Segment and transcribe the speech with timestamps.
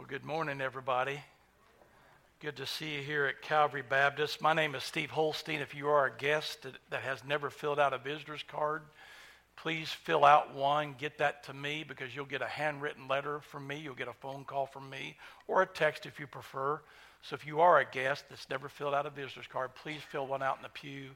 [0.00, 1.20] Well, good morning, everybody.
[2.40, 4.40] Good to see you here at Calvary Baptist.
[4.40, 5.60] My name is Steve Holstein.
[5.60, 8.80] If you are a guest that, has never filled out a visitor's card,
[9.56, 10.94] please fill out one.
[10.96, 13.76] Get that to me because you'll get a handwritten letter from me.
[13.76, 16.80] You'll get a phone call from me or a text if you prefer.
[17.20, 20.26] So if you are a guest that's never filled out a visitor's card, please fill
[20.26, 21.10] one out in the pew.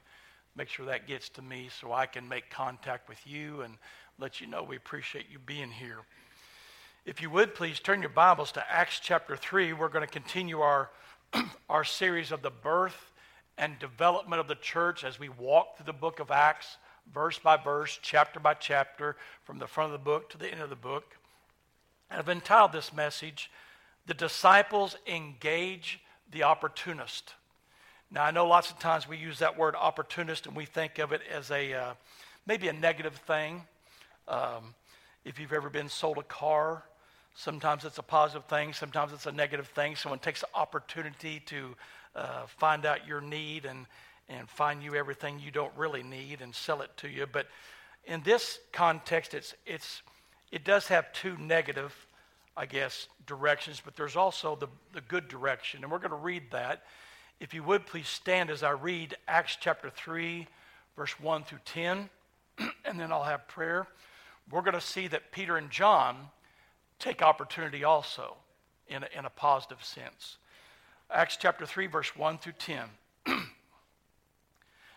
[0.55, 3.77] Make sure that gets to me so I can make contact with you and
[4.19, 6.01] let you know we appreciate you being here.
[7.05, 10.61] If you would please turn your Bibles to Acts chapter 3, we're going to continue
[10.61, 10.89] our,
[11.69, 13.11] our series of the birth
[13.59, 16.77] and development of the church as we walk through the book of Acts,
[17.13, 20.61] verse by verse, chapter by chapter, from the front of the book to the end
[20.61, 21.15] of the book.
[22.09, 23.51] And I've entitled this message,
[24.07, 25.99] The Disciples Engage
[26.31, 27.35] the Opportunist.
[28.09, 31.11] Now, I know lots of times we use that word opportunist and we think of
[31.11, 31.93] it as a uh,
[32.47, 33.61] maybe a negative thing.
[34.27, 34.73] Um,
[35.23, 36.83] if you've ever been sold a car,
[37.37, 39.97] Sometimes it's a positive thing, sometimes it's a negative thing.
[39.97, 41.75] Someone takes the opportunity to
[42.15, 43.85] uh, find out your need and,
[44.29, 47.27] and find you everything you don't really need and sell it to you.
[47.29, 47.47] But
[48.05, 50.01] in this context, it's, it's,
[50.49, 51.93] it does have two negative,
[52.55, 55.83] I guess, directions, but there's also the, the good direction.
[55.83, 56.83] And we're going to read that.
[57.41, 60.47] If you would, please stand as I read Acts chapter 3,
[60.95, 62.09] verse 1 through 10,
[62.85, 63.87] and then I'll have prayer.
[64.49, 66.29] We're going to see that Peter and John
[66.99, 68.35] take opportunity also
[68.87, 70.37] in a, in a positive sense.
[71.11, 72.85] Acts chapter 3, verse 1 through 10.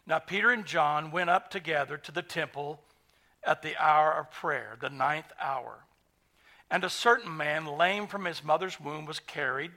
[0.07, 2.81] now, Peter and John went up together to the temple
[3.45, 5.85] at the hour of prayer, the ninth hour.
[6.71, 9.71] And a certain man, lame from his mother's womb, was carried,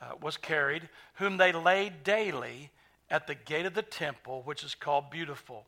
[0.00, 2.70] uh, was carried, whom they laid daily
[3.10, 5.64] at the gate of the temple, which is called Beautiful,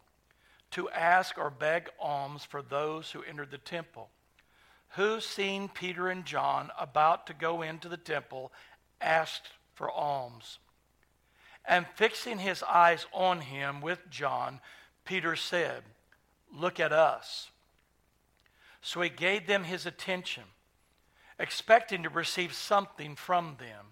[0.72, 4.10] to ask or beg alms for those who entered the temple
[4.96, 8.52] who, seeing Peter and John about to go into the temple,
[9.00, 10.58] asked for alms.
[11.64, 14.60] And fixing his eyes on him with John,
[15.04, 15.82] Peter said,
[16.54, 17.50] Look at us.
[18.82, 20.42] So he gave them his attention,
[21.38, 23.86] expecting to receive something from them.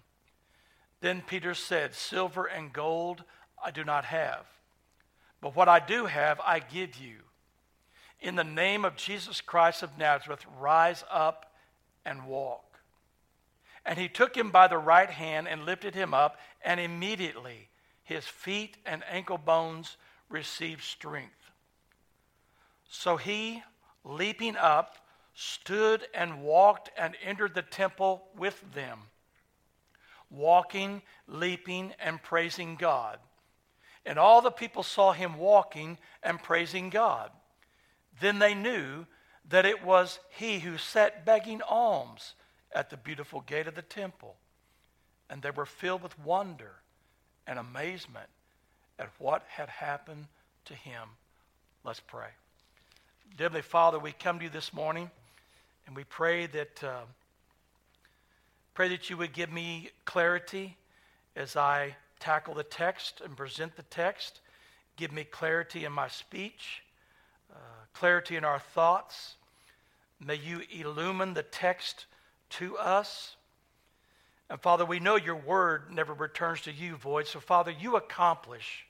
[0.99, 3.23] Then Peter said, Silver and gold
[3.63, 4.45] I do not have,
[5.39, 7.21] but what I do have I give you
[8.21, 11.51] in the name of Jesus Christ of Nazareth, rise up
[12.05, 12.79] and walk.
[13.85, 17.69] And he took him by the right hand and lifted him up, and immediately
[18.03, 19.97] his feet and ankle bones
[20.29, 21.51] received strength.
[22.87, 23.63] So he,
[24.03, 24.97] leaping up,
[25.33, 28.99] stood and walked and entered the temple with them,
[30.29, 33.17] walking, leaping, and praising God.
[34.05, 37.31] And all the people saw him walking and praising God.
[38.21, 39.07] Then they knew
[39.49, 42.35] that it was he who sat begging alms
[42.71, 44.35] at the beautiful gate of the temple.
[45.29, 46.75] And they were filled with wonder
[47.47, 48.29] and amazement
[48.99, 50.27] at what had happened
[50.65, 51.09] to him.
[51.83, 52.27] Let's pray.
[53.39, 55.09] Heavenly Father, we come to you this morning
[55.87, 57.01] and we pray that uh,
[58.75, 60.77] pray that you would give me clarity
[61.35, 64.41] as I tackle the text and present the text.
[64.95, 66.83] Give me clarity in my speech
[67.93, 69.35] clarity in our thoughts.
[70.19, 72.05] May you illumine the text
[72.51, 73.35] to us.
[74.49, 77.27] And Father, we know your word never returns to you void.
[77.27, 78.85] So, Father, you accomplish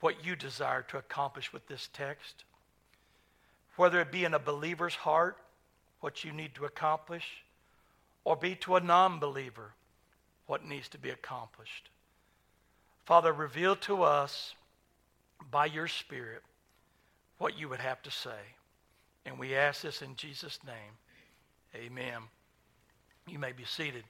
[0.00, 2.44] what you desire to accomplish with this text.
[3.76, 5.36] Whether it be in a believer's heart,
[6.00, 7.42] what you need to accomplish,
[8.24, 9.72] or be to a non believer,
[10.46, 11.90] what needs to be accomplished.
[13.04, 14.54] Father, reveal to us
[15.50, 16.42] by your Spirit
[17.38, 18.30] what you would have to say.
[19.24, 20.94] And we ask this in Jesus' name.
[21.74, 22.22] Amen.
[23.26, 24.04] You may be seated.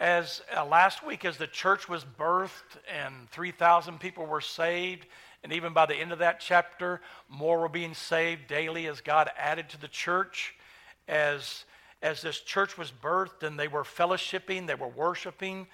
[0.00, 5.06] As uh, last week, as the church was birthed and 3,000 people were saved,
[5.44, 9.30] and even by the end of that chapter, more were being saved daily as God
[9.36, 10.54] added to the church.
[11.08, 11.64] As,
[12.00, 15.66] as this church was birthed and they were fellowshipping, they were worshiping,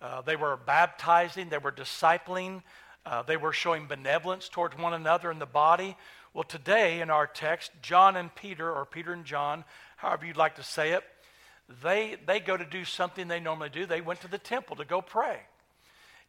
[0.00, 2.62] uh, they were baptizing, they were discipling,
[3.06, 5.96] uh, they were showing benevolence towards one another in the body.
[6.34, 9.64] Well, today in our text, John and Peter, or Peter and John,
[9.96, 11.04] however you'd like to say it,
[11.82, 13.86] they, they go to do something they normally do.
[13.86, 15.38] They went to the temple to go pray.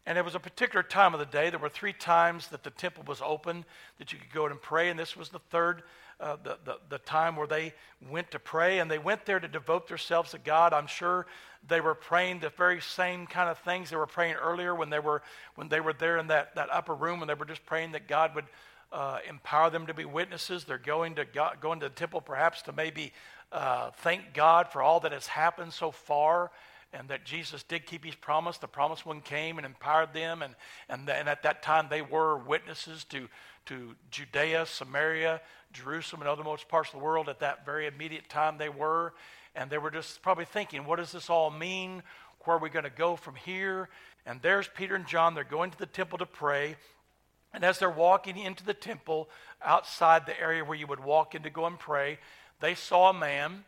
[0.06, 1.50] And it was a particular time of the day.
[1.50, 3.66] There were three times that the temple was open
[3.98, 5.84] that you could go in and pray, and this was the third,
[6.20, 7.74] uh, the, the, the time where they
[8.10, 8.80] went to pray.
[8.80, 10.74] And they went there to devote themselves to God.
[10.74, 11.28] I'm sure
[11.68, 15.00] they were praying the very same kind of things they were praying earlier when they
[15.00, 15.22] were,
[15.56, 18.08] when they were there in that, that upper room, and they were just praying that
[18.08, 18.46] God would
[18.92, 20.64] uh, empower them to be witnesses.
[20.64, 23.14] They're going to God, going to the temple perhaps to maybe
[23.52, 26.52] uh, thank God for all that has happened so far
[26.94, 28.58] and that Jesus did keep his promise.
[28.58, 30.56] The promised one came and empowered them, and,
[30.90, 33.28] and, and at that time they were witnesses to,
[33.66, 35.42] to Judea, Samaria,
[35.74, 37.30] Jerusalem, and other most parts of the world.
[37.30, 39.14] At that very immediate time they were,
[39.56, 42.04] and they were just probably thinking, what does this all mean?
[42.42, 43.90] Where are we going to go from here?
[44.26, 45.36] And there's Peter and John.
[45.36, 46.76] They're going to the temple to pray.
[47.54, 49.30] And as they're walking into the temple,
[49.64, 52.20] outside the area where you would walk in to go and pray,
[52.60, 53.64] they saw a man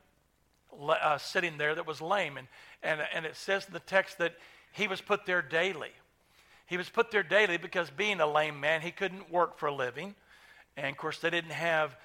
[0.77, 2.37] uh, sitting there that was lame.
[2.37, 2.47] And,
[2.83, 4.35] and, and it says in the text that
[4.71, 5.91] he was put there daily.
[6.67, 9.73] He was put there daily because being a lame man, he couldn't work for a
[9.73, 10.13] living.
[10.77, 11.95] And of course, they didn't have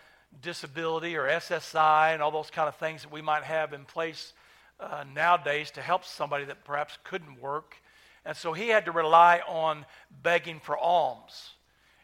[0.42, 4.32] disability or SSI and all those kind of things that we might have in place
[4.80, 7.76] uh, nowadays to help somebody that perhaps couldn't work.
[8.24, 9.84] And so he had to rely on
[10.22, 11.50] begging for alms.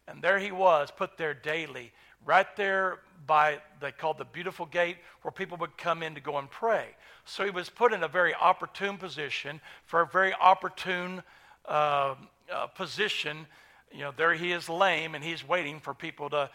[0.07, 1.93] And there he was, put there daily,
[2.25, 6.39] right there by, they called the beautiful gate, where people would come in to go
[6.39, 6.87] and pray.
[7.25, 11.23] So he was put in a very opportune position for a very opportune
[11.67, 12.15] uh,
[12.53, 13.47] uh, position.
[13.93, 16.51] You know, there he is lame, and he's waiting for people to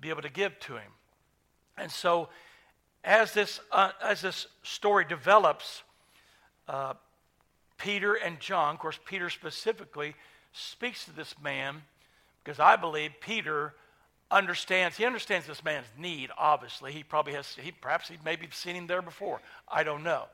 [0.00, 0.92] be able to give to him.
[1.76, 2.28] And so,
[3.04, 5.82] as this, uh, as this story develops,
[6.68, 6.94] uh,
[7.78, 10.14] Peter and John, of course, Peter specifically,
[10.52, 11.82] speaks to this man
[12.42, 13.74] because I believe Peter
[14.30, 16.92] understands, he understands this man's need, obviously.
[16.92, 19.40] He probably has, he, perhaps he maybe seen him there before.
[19.68, 20.24] I don't know.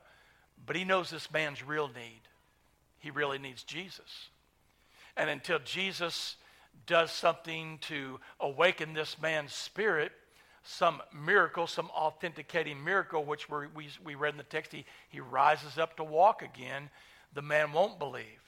[0.65, 2.21] But he knows this man's real need.
[2.99, 4.29] He really needs Jesus.
[5.15, 6.35] And until Jesus
[6.85, 10.11] does something to awaken this man's spirit,
[10.63, 13.67] some miracle, some authenticating miracle, which we
[14.03, 16.89] we, read in the text, he, he rises up to walk again,
[17.33, 18.47] the man won't believe.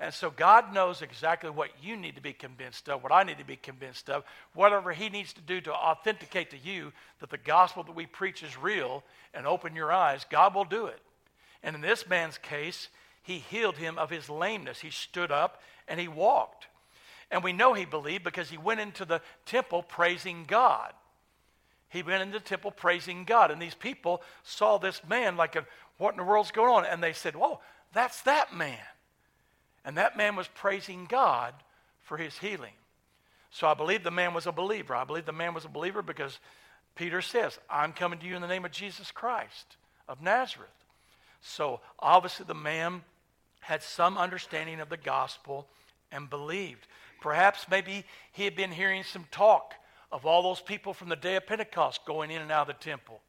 [0.00, 3.38] And so God knows exactly what you need to be convinced of, what I need
[3.38, 7.38] to be convinced of, whatever He needs to do to authenticate to you that the
[7.38, 11.00] gospel that we preach is real and open your eyes, God will do it.
[11.62, 12.88] And in this man's case,
[13.22, 14.80] He healed him of his lameness.
[14.80, 16.66] He stood up and he walked.
[17.30, 20.92] And we know he believed because he went into the temple praising God.
[21.88, 23.50] He went into the temple praising God.
[23.50, 25.56] And these people saw this man like,
[25.98, 26.84] what in the world's going on?
[26.84, 27.60] And they said, whoa,
[27.92, 28.78] that's that man.
[29.84, 31.54] And that man was praising God
[32.02, 32.72] for his healing.
[33.50, 34.94] So I believe the man was a believer.
[34.94, 36.38] I believe the man was a believer because
[36.96, 39.76] Peter says, I'm coming to you in the name of Jesus Christ
[40.08, 40.68] of Nazareth.
[41.40, 43.02] So obviously the man
[43.60, 45.68] had some understanding of the gospel
[46.10, 46.86] and believed.
[47.24, 49.72] Perhaps maybe he had been hearing some talk
[50.12, 52.84] of all those people from the day of Pentecost going in and out of the
[52.84, 53.22] temple.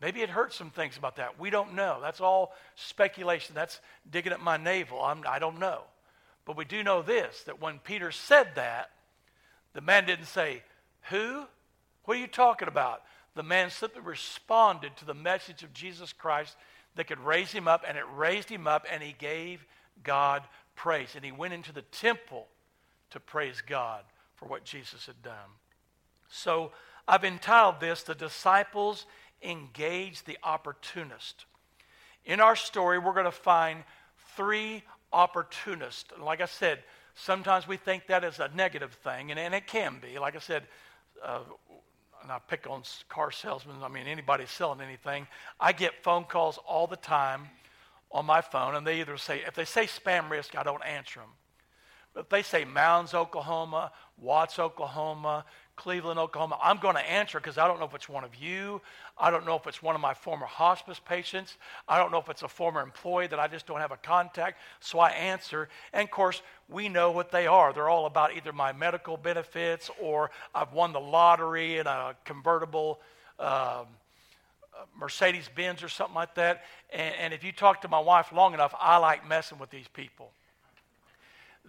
[0.00, 1.36] Maybe it heard some things about that.
[1.36, 1.98] We don't know.
[2.00, 3.56] That's all speculation.
[3.56, 5.02] That's digging at my navel.
[5.02, 5.80] I'm, I do not know.
[6.44, 8.92] But we do know this that when Peter said that,
[9.72, 10.62] the man didn't say,
[11.08, 11.42] Who?
[12.04, 13.02] What are you talking about?
[13.34, 16.56] The man simply responded to the message of Jesus Christ
[16.94, 19.66] that could raise him up, and it raised him up, and he gave
[20.04, 20.44] God
[20.76, 21.16] praise.
[21.16, 22.46] And he went into the temple
[23.10, 24.04] to praise God
[24.34, 25.34] for what Jesus had done.
[26.28, 26.72] So
[27.06, 29.06] I've entitled this The Disciples
[29.42, 31.44] Engage the Opportunist.
[32.24, 33.84] In our story, we're going to find
[34.36, 36.12] three opportunist.
[36.20, 36.80] Like I said,
[37.14, 40.18] sometimes we think that is a negative thing, and, and it can be.
[40.18, 40.64] Like I said,
[41.24, 41.40] uh,
[42.22, 45.26] and I pick on car salesmen, I mean, anybody selling anything.
[45.58, 47.48] I get phone calls all the time
[48.12, 51.20] on my phone, and they either say, if they say spam risk, I don't answer
[51.20, 51.30] them.
[52.20, 55.44] If they say Mounds, Oklahoma, Watts, Oklahoma,
[55.80, 56.58] Cleveland, Oklahoma.
[56.62, 58.82] I'm going to answer because I don't know if it's one of you.
[59.16, 61.56] I don't know if it's one of my former hospice patients.
[61.88, 64.58] I don't know if it's a former employee that I just don't have a contact.
[64.80, 65.70] So I answer.
[65.94, 67.72] And of course, we know what they are.
[67.72, 73.00] They're all about either my medical benefits or I've won the lottery in a convertible
[73.38, 73.86] um,
[74.98, 76.64] Mercedes Benz or something like that.
[76.92, 79.88] And, and if you talk to my wife long enough, I like messing with these
[79.88, 80.30] people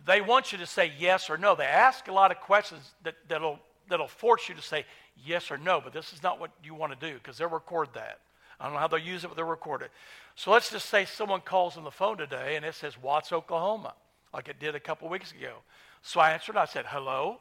[0.06, 1.56] they want you to say yes or no.
[1.56, 4.86] They ask a lot of questions that, that'll that'll force you to say
[5.26, 7.90] yes or no, but this is not what you want to do because they'll record
[7.94, 8.20] that.
[8.60, 9.92] I don't know how they'll use it, but they'll record it.
[10.36, 13.94] So let's just say someone calls on the phone today and it says Watts, Oklahoma,
[14.34, 15.56] like it did a couple weeks ago.
[16.02, 17.40] So I answered, I said, hello.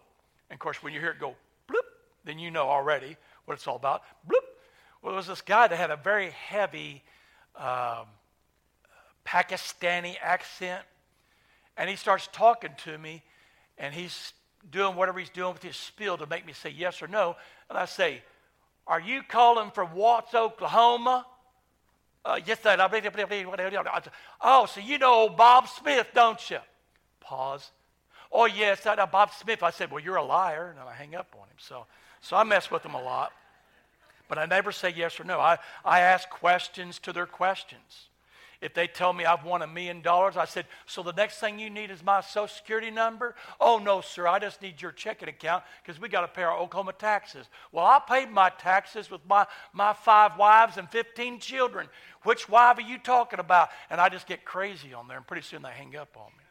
[0.49, 1.35] And of course, when you hear it go
[1.69, 1.87] bloop,
[2.25, 4.02] then you know already what it's all about.
[4.29, 4.45] Bloop.
[5.02, 7.02] Well, there was this guy that had a very heavy
[7.57, 8.07] um,
[9.25, 10.83] Pakistani accent.
[11.81, 13.23] And he starts talking to me,
[13.79, 14.35] and he's
[14.71, 17.37] doing whatever he's doing with his spiel to make me say yes or no.
[17.71, 18.23] And I say,
[18.87, 21.25] Are you calling from Watts, Oklahoma?
[22.23, 22.77] Uh, yes, sir.
[24.43, 26.59] Oh, so you know old Bob Smith, don't you?
[27.21, 27.71] Pause.
[28.31, 29.63] Oh, yes, that, uh, Bob Smith.
[29.63, 30.77] I said, Well, you're a liar.
[30.79, 31.57] And I hang up on him.
[31.57, 31.87] So,
[32.21, 33.33] so I mess with him a lot.
[34.29, 35.41] but I never say yes or no.
[35.41, 38.10] I, I ask questions to their questions.
[38.61, 41.59] If they tell me I've won a million dollars, I said, So the next thing
[41.59, 43.35] you need is my social security number?
[43.59, 46.59] Oh, no, sir, I just need your checking account because we got to pay our
[46.59, 47.47] Oklahoma taxes.
[47.73, 51.88] Well, I paid my taxes with my, my five wives and 15 children.
[52.25, 53.71] Which wife are you talking about?
[53.88, 56.45] And I just get crazy on there, and pretty soon they hang up on me.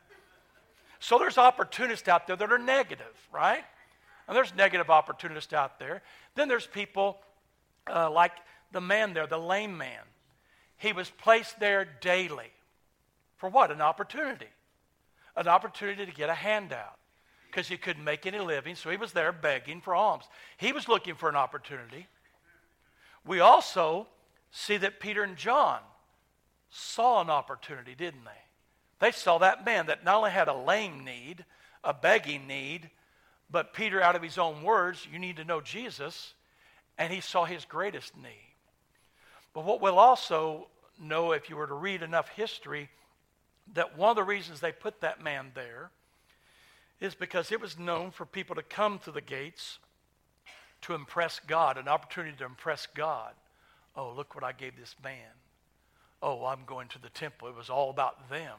[1.00, 3.64] So there's opportunists out there that are negative, right?
[4.28, 6.02] And there's negative opportunists out there.
[6.36, 7.20] Then there's people
[7.88, 8.34] uh, like
[8.72, 10.02] the man there, the lame man.
[10.80, 12.52] He was placed there daily.
[13.38, 13.70] For what?
[13.70, 14.48] An opportunity.
[15.36, 16.98] An opportunity to get a handout
[17.50, 20.26] because he couldn't make any living, so he was there begging for alms.
[20.58, 22.08] He was looking for an opportunity.
[23.26, 24.08] We also
[24.52, 25.80] see that Peter and John
[26.70, 28.32] saw an opportunity, didn't they?
[29.00, 31.44] They saw that man that not only had a lame need,
[31.84, 32.90] a begging need,
[33.50, 36.34] but Peter, out of his own words, you need to know Jesus,
[36.98, 38.49] and he saw his greatest need.
[39.60, 42.90] But what we'll also know if you were to read enough history,
[43.74, 45.92] that one of the reasons they put that man there
[47.02, 49.80] is because it was known for people to come to the gates
[50.84, 53.34] to impress God, an opportunity to impress God.
[53.98, 55.34] Oh, look what I gave this man.
[56.24, 57.50] Oh, I'm going to the temple.
[57.50, 58.56] It was all about them.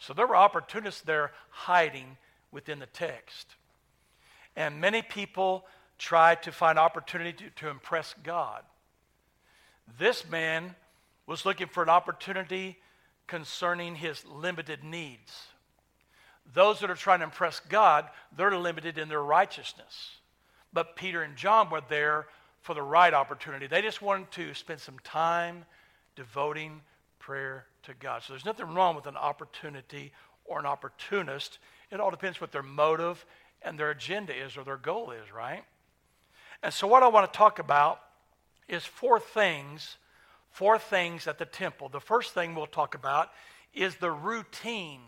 [0.00, 2.16] So there were opportunists there hiding
[2.50, 3.54] within the text.
[4.56, 5.66] And many people
[5.98, 8.64] try to find opportunity to, to impress God.
[9.98, 10.74] This man
[11.26, 12.78] was looking for an opportunity
[13.26, 15.46] concerning his limited needs.
[16.52, 20.16] Those that are trying to impress God, they're limited in their righteousness.
[20.72, 22.26] But Peter and John were there
[22.60, 23.66] for the right opportunity.
[23.66, 25.64] They just wanted to spend some time
[26.16, 26.80] devoting
[27.18, 28.22] prayer to God.
[28.22, 30.12] So there's nothing wrong with an opportunity
[30.44, 31.58] or an opportunist.
[31.90, 33.24] It all depends what their motive
[33.62, 35.62] and their agenda is or their goal is, right?
[36.62, 38.00] And so, what I want to talk about
[38.70, 39.96] is four things,
[40.50, 41.88] four things at the temple.
[41.88, 43.30] The first thing we'll talk about
[43.74, 45.00] is the routine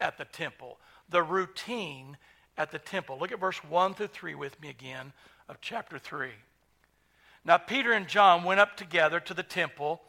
[0.00, 0.78] at the temple.
[1.08, 2.16] The routine
[2.56, 3.18] at the temple.
[3.18, 5.12] Look at verse 1 through 3 with me again
[5.48, 6.30] of chapter 3.
[7.44, 10.02] Now, Peter and John went up together to the temple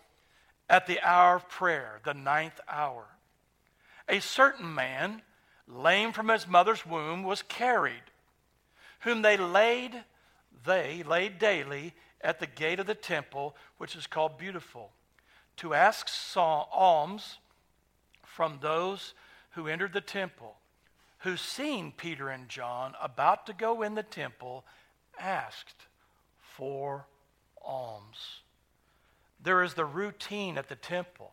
[0.70, 3.06] at the hour of prayer, the ninth hour.
[4.08, 5.22] A certain man,
[5.68, 8.04] lame from his mother's womb, was carried,
[9.02, 10.04] whom they laid,
[10.66, 14.92] they laid daily at the gate of the temple, which is called Beautiful,
[15.58, 17.38] to ask alms
[18.24, 19.14] from those
[19.52, 20.56] who entered the temple,
[21.20, 24.66] who, seeing Peter and John about to go in the temple,
[25.20, 25.88] asked
[26.40, 27.06] for
[27.62, 28.42] alms.
[29.42, 31.32] There is the routine at the temple.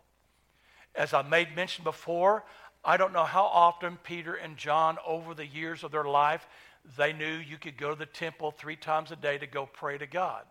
[0.94, 2.44] As I made mention before,
[2.84, 6.46] I don't know how often Peter and John, over the years of their life,
[6.96, 9.98] they knew you could go to the temple three times a day to go pray
[9.98, 10.44] to God.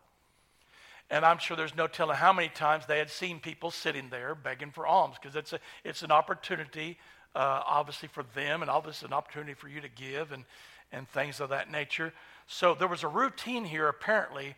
[1.10, 4.34] And I'm sure there's no telling how many times they had seen people sitting there
[4.34, 6.98] begging for alms because it's, a, it's an opportunity,
[7.36, 10.46] uh, obviously, for them and obviously an opportunity for you to give and,
[10.92, 12.12] and things of that nature.
[12.48, 14.56] So there was a routine here, apparently,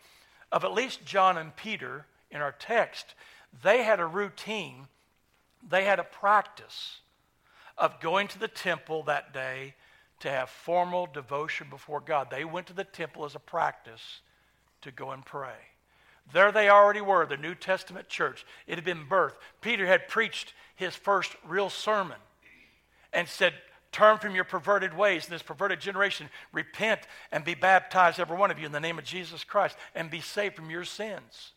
[0.51, 3.13] of at least John and Peter in our text.
[3.61, 4.87] They had a routine,
[5.67, 6.99] they had a practice
[7.77, 9.75] of going to the temple that day
[10.21, 12.29] to have formal devotion before God.
[12.31, 14.21] They went to the temple as a practice
[14.81, 15.57] to go and pray.
[16.33, 18.45] There they already were, the New Testament church.
[18.65, 19.37] It had been birthed.
[19.61, 22.17] Peter had preached his first real sermon
[23.13, 23.53] and said,
[23.91, 26.29] Turn from your perverted ways in this perverted generation.
[26.51, 30.11] Repent and be baptized, every one of you, in the name of Jesus Christ, and
[30.11, 31.53] be saved from your sins.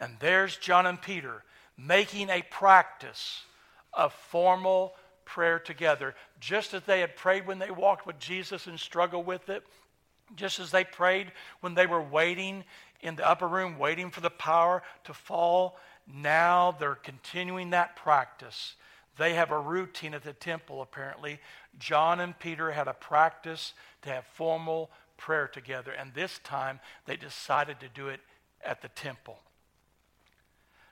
[0.00, 1.44] And there's John and Peter
[1.76, 3.44] making a practice
[3.92, 8.80] of formal prayer together, just as they had prayed when they walked with Jesus and
[8.80, 9.62] struggled with it,
[10.34, 12.64] just as they prayed when they were waiting
[13.02, 15.78] in the upper room waiting for the power to fall.
[16.12, 18.74] Now they're continuing that practice.
[19.16, 21.40] They have a routine at the temple, apparently.
[21.78, 27.16] John and Peter had a practice to have formal prayer together, and this time they
[27.16, 28.20] decided to do it
[28.64, 29.38] at the temple.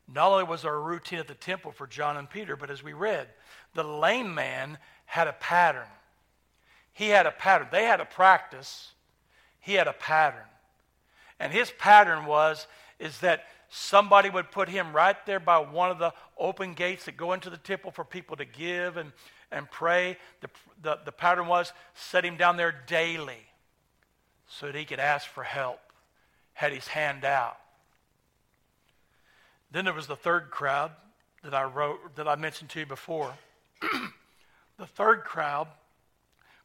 [0.07, 2.83] Not only was there a routine at the temple for John and Peter, but as
[2.83, 3.29] we read,
[3.75, 5.89] the lame man had a pattern.
[6.93, 7.69] He had a pattern.
[7.71, 8.93] They had a practice,
[9.61, 10.47] he had a pattern.
[11.41, 12.67] And his pattern was
[12.99, 17.17] is that somebody would put him right there by one of the open gates that
[17.17, 19.13] go into the temple for people to give and,
[19.53, 20.17] and pray.
[20.41, 20.51] The,
[20.83, 23.47] the, the pattern was set him down there daily
[24.49, 25.81] so that he could ask for help,
[26.55, 27.59] had his hand out.
[29.71, 30.93] Then there was the third crowd
[31.45, 33.33] that I wrote that I mentioned to you before.
[34.79, 35.69] the third crowd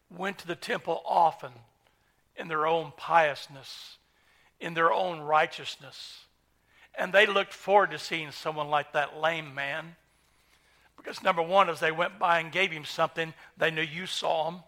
[0.09, 1.51] went to the temple often
[2.37, 3.97] in their own piousness
[4.63, 6.23] in their own righteousness.
[6.95, 9.97] And they looked forward to seeing someone like that lame man.
[10.95, 14.49] Because, number one, as they went by and gave him something, they knew you saw
[14.49, 14.61] him.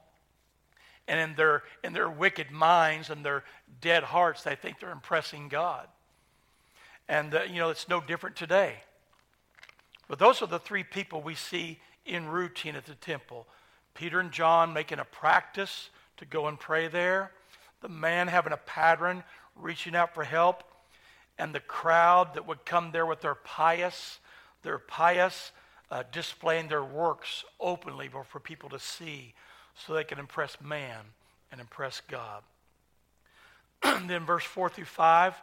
[1.07, 3.45] And in their, in their wicked minds and their
[3.79, 5.87] dead hearts, they think they're impressing God.
[7.07, 8.75] And, uh, you know, it's no different today.
[10.09, 13.47] But those are the three people we see in routine at the temple
[13.93, 17.31] Peter and John making a practice to go and pray there,
[17.81, 19.23] the man having a pattern,
[19.55, 20.63] reaching out for help,
[21.37, 24.19] and the crowd that would come there with their pious,
[24.63, 25.51] their pious,
[25.91, 29.33] uh, displaying their works openly for people to see
[29.75, 31.01] so they can impress man
[31.51, 32.43] and impress God.
[33.83, 35.35] then, verse 4 through 5,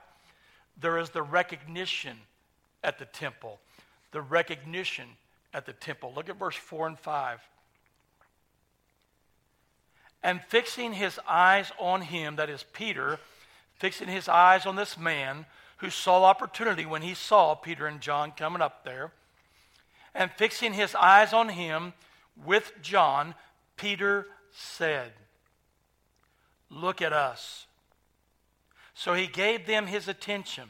[0.81, 2.17] there is the recognition
[2.83, 3.61] at the temple.
[4.11, 5.07] The recognition
[5.55, 6.13] at the temple.
[6.15, 7.41] Look at verse 4 and 5.
[10.23, 13.19] And fixing his eyes on him, that is Peter,
[13.83, 15.45] fixing his eyes on this man
[15.79, 19.11] who saw opportunity when he saw Peter and John coming up there,
[20.15, 21.93] and fixing his eyes on him
[22.47, 23.35] with John,
[23.77, 25.11] Peter said,
[26.71, 27.67] Look at us.
[28.95, 30.69] So he gave them his attention,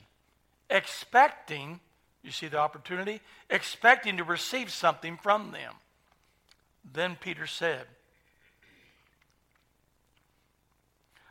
[0.71, 1.81] expecting,
[2.23, 3.21] you see the opportunity?
[3.51, 5.75] Expecting to receive something from them.
[6.91, 7.85] Then Peter said,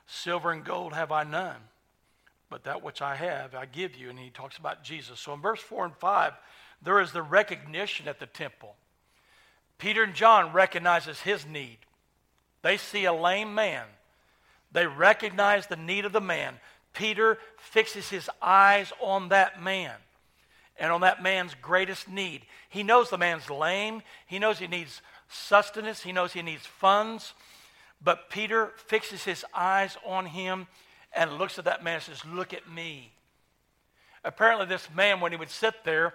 [0.06, 1.71] Silver and gold have I none,
[2.52, 4.12] but that which I have I give you.
[4.12, 5.20] And he talks about Jesus.
[5.20, 6.34] So in verse 4 and 5,
[6.84, 8.76] there is the recognition at the temple.
[9.80, 11.78] Peter and John recognizes his need.
[12.62, 13.86] They see a lame man.
[14.72, 16.56] They recognize the need of the man.
[16.94, 19.96] Peter fixes his eyes on that man
[20.78, 22.42] and on that man's greatest need.
[22.70, 24.02] He knows the man's lame.
[24.28, 26.04] He knows he needs sustenance.
[26.04, 27.34] He knows he needs funds.
[28.04, 30.68] But Peter fixes his eyes on him
[31.14, 33.12] and looks at that man and says, Look at me.
[34.24, 36.14] Apparently, this man, when he would sit there,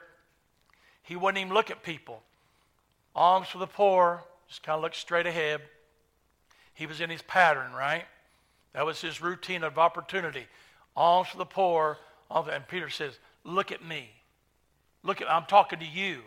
[1.03, 2.23] he wouldn't even look at people.
[3.15, 5.61] Alms for the poor, just kind of look straight ahead.
[6.75, 8.04] He was in his pattern, right?
[8.75, 10.47] That was his routine of opportunity.
[10.95, 11.99] Alms for the poor.
[12.30, 14.11] And Peter says, Look at me.
[15.02, 16.23] Look at, I'm talking to you.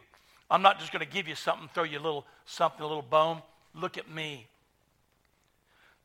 [0.50, 3.04] I'm not just going to give you something, throw you a little something, a little
[3.04, 3.42] bone.
[3.76, 4.48] Look at me.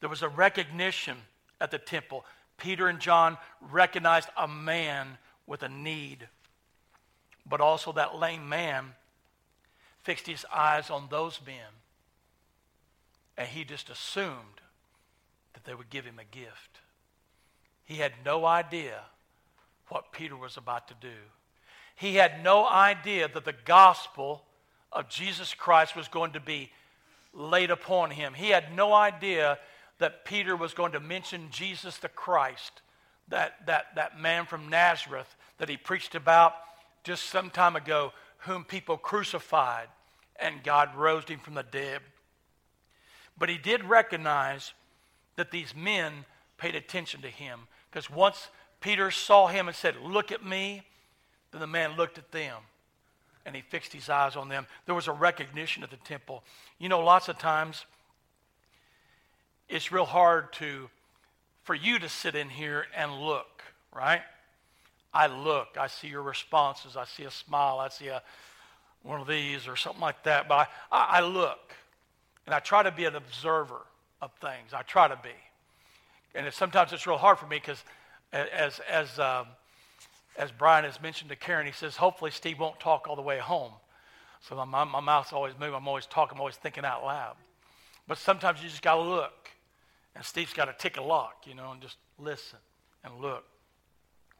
[0.00, 1.16] There was a recognition
[1.60, 2.24] at the temple.
[2.56, 6.28] Peter and John recognized a man with a need.
[7.46, 8.94] But also, that lame man
[10.02, 11.56] fixed his eyes on those men.
[13.36, 14.60] And he just assumed
[15.52, 16.80] that they would give him a gift.
[17.84, 19.00] He had no idea
[19.88, 21.16] what Peter was about to do.
[21.96, 24.44] He had no idea that the gospel
[24.92, 26.70] of Jesus Christ was going to be
[27.32, 28.32] laid upon him.
[28.34, 29.58] He had no idea
[29.98, 32.82] that Peter was going to mention Jesus the Christ,
[33.28, 36.54] that, that, that man from Nazareth that he preached about
[37.04, 39.88] just some time ago, whom people crucified,
[40.36, 42.00] and God rose him from the dead.
[43.38, 44.72] But he did recognize
[45.36, 46.24] that these men
[46.58, 47.60] paid attention to him.
[47.90, 48.48] Because once
[48.80, 50.82] Peter saw him and said, Look at me,
[51.52, 52.56] then the man looked at them
[53.46, 54.66] and he fixed his eyes on them.
[54.86, 56.42] There was a recognition at the temple.
[56.78, 57.84] You know, lots of times
[59.68, 60.88] it's real hard to
[61.64, 63.62] for you to sit in here and look,
[63.94, 64.20] right?
[65.14, 68.22] I look, I see your responses, I see a smile, I see a
[69.02, 71.74] one of these or something like that, but I, I, look
[72.46, 73.82] and I try to be an observer
[74.22, 74.72] of things.
[74.72, 75.28] I try to be.
[76.34, 77.84] And it, sometimes it's real hard for me because
[78.32, 79.46] as, as, um,
[80.36, 83.38] as Brian has mentioned to Karen, he says, hopefully Steve won't talk all the way
[83.38, 83.72] home.
[84.48, 85.74] So my, my mouth's always moving.
[85.74, 86.36] I'm always talking.
[86.36, 87.36] I'm always thinking out loud.
[88.08, 89.43] But sometimes you just got to look.
[90.14, 92.58] And Steve's got to tick a lock, you know, and just listen
[93.02, 93.44] and look.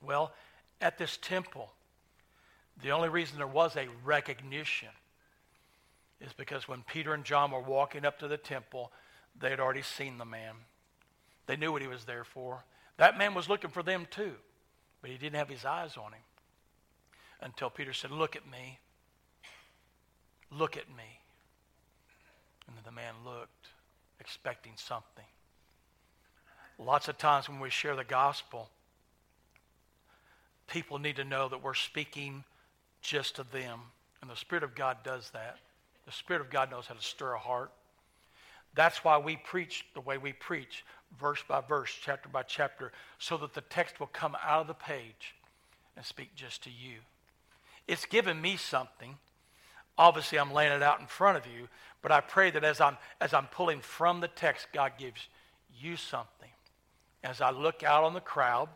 [0.01, 0.33] Well,
[0.81, 1.73] at this temple,
[2.83, 4.89] the only reason there was a recognition
[6.21, 8.93] is because when Peter and John were walking up to the temple,
[9.39, 10.55] they had already seen the man.
[11.47, 12.65] They knew what he was there for.
[12.97, 14.35] That man was looking for them too,
[15.01, 16.23] but he didn't have his eyes on him
[17.41, 18.79] until Peter said, Look at me.
[20.51, 21.21] Look at me.
[22.67, 23.69] And then the man looked,
[24.21, 25.25] expecting something.
[26.79, 28.69] Lots of times when we share the gospel,
[30.67, 32.45] people need to know that we're speaking
[33.01, 33.81] just to them.
[34.21, 35.59] And the Spirit of God does that.
[36.07, 37.71] The Spirit of God knows how to stir a heart.
[38.75, 40.85] That's why we preach the way we preach,
[41.19, 44.75] verse by verse, chapter by chapter, so that the text will come out of the
[44.75, 45.37] page
[45.97, 46.99] and speak just to you.
[47.87, 49.17] It's given me something.
[49.97, 51.69] Obviously, I'm laying it out in front of you,
[52.03, 55.29] but I pray that as I'm, as I'm pulling from the text, God gives
[55.79, 56.51] you something
[57.25, 58.69] as I look out on the crowd,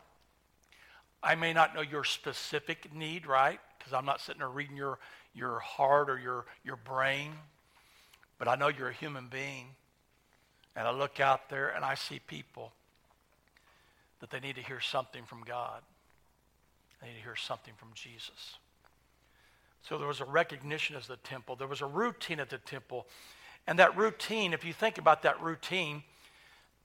[1.21, 3.59] I may not know your specific need, right?
[3.77, 4.97] Because I'm not sitting there reading your,
[5.35, 7.31] your heart or your, your brain.
[8.39, 9.67] But I know you're a human being.
[10.75, 12.71] And I look out there and I see people
[14.19, 15.81] that they need to hear something from God.
[17.01, 18.57] They need to hear something from Jesus.
[19.83, 21.55] So there was a recognition as the temple.
[21.55, 23.07] There was a routine at the temple.
[23.67, 26.03] And that routine, if you think about that routine,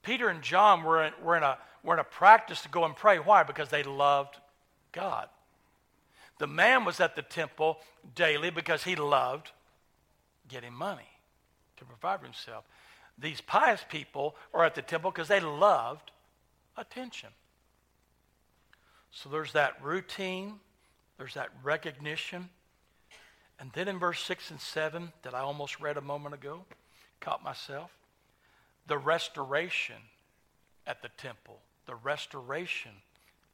[0.05, 2.95] Peter and John were in, were in, a, were in a practice to go and
[2.95, 3.17] pray.
[3.17, 3.41] Why?
[3.41, 4.37] Because they loved
[4.91, 5.27] God.
[6.37, 7.79] The man was at the temple
[8.13, 9.51] daily because he loved
[10.47, 11.09] getting money
[11.77, 12.65] to provide for himself.
[13.17, 16.11] These pious people are at the temple because they loved
[16.77, 17.29] attention.
[19.11, 20.59] So there's that routine,
[21.17, 22.49] there's that recognition.
[23.59, 26.65] And then in verse 6 and 7 that I almost read a moment ago,
[27.21, 27.89] caught myself,
[28.87, 29.95] the restoration
[30.87, 31.59] at the temple.
[31.85, 32.91] The restoration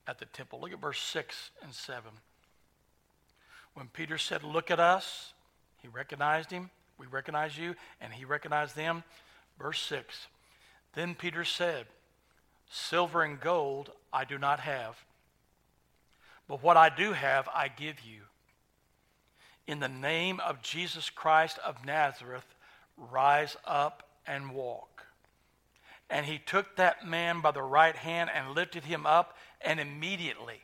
[0.08, 0.60] at the temple.
[0.62, 2.04] Look at verse 6 and 7.
[3.74, 5.34] When Peter said, Look at us,
[5.82, 6.70] he recognized him.
[6.98, 9.04] We recognize you, and he recognized them.
[9.58, 10.28] Verse 6
[10.94, 11.86] Then Peter said,
[12.70, 14.96] Silver and gold I do not have,
[16.48, 18.22] but what I do have I give you.
[19.68, 22.46] In the name of Jesus Christ of Nazareth,
[22.98, 25.06] rise up and walk.
[26.12, 30.62] And he took that man by the right hand and lifted him up, and immediately,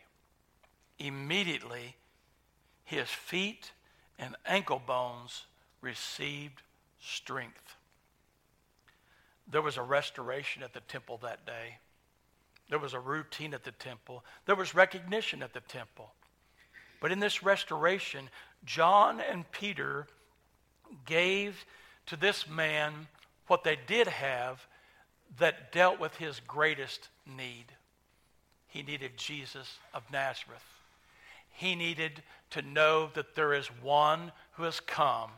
[1.00, 1.96] immediately,
[2.84, 3.72] his feet
[4.20, 5.46] and ankle bones
[5.80, 6.62] received
[7.00, 7.78] strength.
[9.50, 11.78] There was a restoration at the temple that day.
[12.70, 14.26] There was a routine at the temple.
[14.46, 16.12] There was recognition at the temple.
[17.00, 18.30] But in this restoration,
[18.66, 20.08] John and Peter
[21.06, 21.66] gave
[22.08, 23.08] to this man
[23.48, 24.68] what they did have
[25.40, 27.66] that dealt with his greatest need.
[28.68, 30.64] He needed Jesus of Nazareth.
[31.50, 35.32] He needed to know that there is one who has come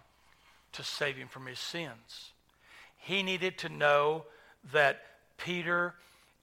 [0.73, 2.32] to save him from his sins.
[2.97, 4.25] He needed to know
[4.73, 5.02] that
[5.38, 5.95] Peter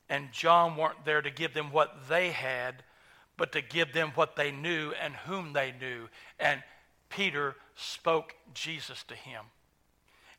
[0.09, 2.83] and John weren't there to give them what they had,
[3.37, 6.09] but to give them what they knew and whom they knew.
[6.41, 6.63] And
[7.11, 9.45] Peter spoke Jesus to him.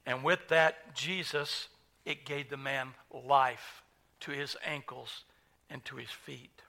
[0.05, 1.67] And with that, Jesus,
[2.07, 3.83] it gave the man life
[4.21, 5.25] to his ankles
[5.69, 6.61] and to his feet.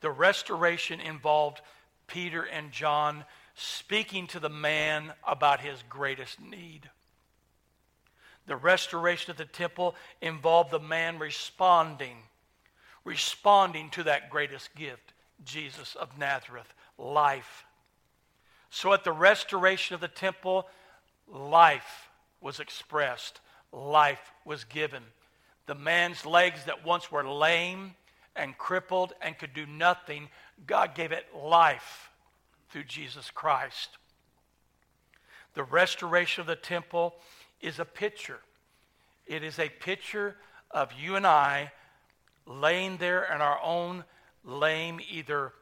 [0.00, 1.60] The restoration involved
[2.08, 6.90] Peter and John speaking to the man about his greatest need.
[8.46, 12.16] The restoration of the temple involved the man responding,
[13.04, 15.12] responding to that greatest gift,
[15.44, 17.64] Jesus of Nazareth, life.
[18.70, 20.66] So at the restoration of the temple,
[21.28, 22.08] life
[22.40, 23.40] was expressed,
[23.72, 25.02] life was given.
[25.66, 27.94] The man's legs that once were lame
[28.34, 30.28] and crippled and could do nothing,
[30.66, 32.10] God gave it life
[32.70, 33.98] through Jesus Christ.
[35.54, 37.14] The restoration of the temple
[37.60, 38.40] is a picture.
[39.26, 40.36] It is a picture
[40.70, 41.72] of you and I
[42.46, 44.04] laying there in our own
[44.44, 45.52] lame, either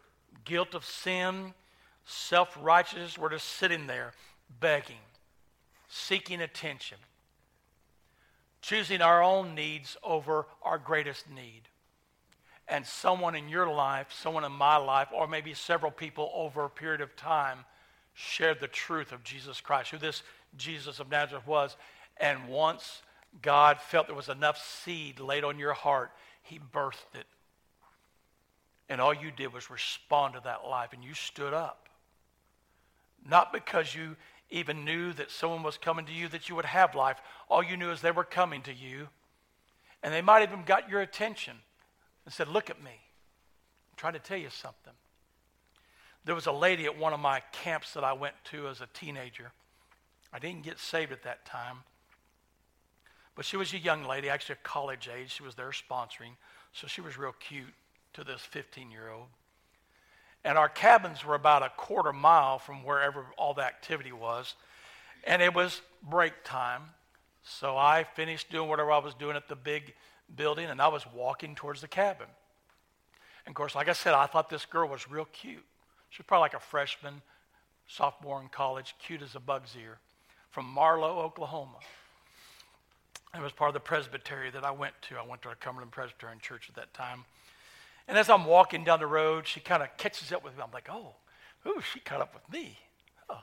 [0.45, 1.55] guilt of sin,
[2.05, 4.13] self righteousness, we're just sitting there
[4.61, 4.97] begging,
[5.89, 6.99] seeking attention,
[8.61, 11.63] choosing our own needs over our greatest need.
[12.67, 16.71] And someone in your life, someone in my life, or maybe several people over a
[16.71, 17.65] period of time
[18.15, 20.23] shared the truth of Jesus Christ, who this
[20.57, 21.77] Jesus of Nazareth was,
[22.19, 23.03] and once
[23.43, 26.11] God felt there was enough seed laid on your heart,
[26.43, 27.27] He birthed it.
[28.89, 31.89] And all you did was respond to that life, and you stood up.
[33.27, 34.17] Not because you
[34.51, 37.21] even knew that someone was coming to you that you would have life.
[37.49, 39.09] All you knew is they were coming to you.
[40.03, 41.57] And they might even got your attention
[42.25, 42.91] and said, Look at me.
[42.91, 44.93] I'm trying to tell you something.
[46.25, 48.89] There was a lady at one of my camps that I went to as a
[48.93, 49.53] teenager.
[50.33, 51.79] I didn't get saved at that time.
[53.35, 55.33] But she was a young lady, actually a college age.
[55.33, 56.33] She was there sponsoring.
[56.73, 57.73] So she was real cute
[58.15, 59.29] to this 15 year old.
[60.45, 64.55] And our cabins were about a quarter mile from wherever all the activity was.
[65.25, 66.83] And it was break time.
[67.43, 69.95] So I finished doing whatever I was doing at the big
[70.37, 72.27] building and I was walking towards the cabin.
[73.47, 75.65] And of course, like I said, I thought this girl was real cute.
[76.11, 77.23] She was probably like a freshman,
[77.87, 79.99] sophomore in college, cute as a bug's ear,
[80.51, 81.79] from Marlow, Oklahoma.
[83.35, 85.17] It was part of the presbytery that I went to.
[85.17, 87.25] I went to a Cumberland Presbyterian Church at that time.
[88.09, 90.63] And as I'm walking down the road, she kind of catches up with me.
[90.65, 91.15] I'm like, oh,
[91.67, 92.79] ooh, she caught up with me.
[93.29, 93.43] Oh.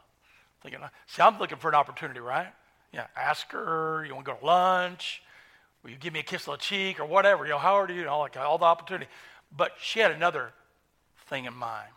[0.62, 2.48] Thinking, uh, see, I'm looking for an opportunity, right?
[2.92, 5.22] Yeah, ask her, you want to go to lunch?
[5.84, 7.46] Will you give me a kiss on the cheek or whatever?
[7.46, 8.00] You know, how are you?
[8.00, 9.06] you know, like all the opportunity.
[9.56, 10.52] But she had another
[11.30, 11.90] thing in mind.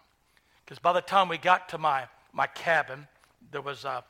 [0.64, 2.04] Because by the time we got to my,
[2.34, 3.08] my cabin,
[3.50, 4.04] there was a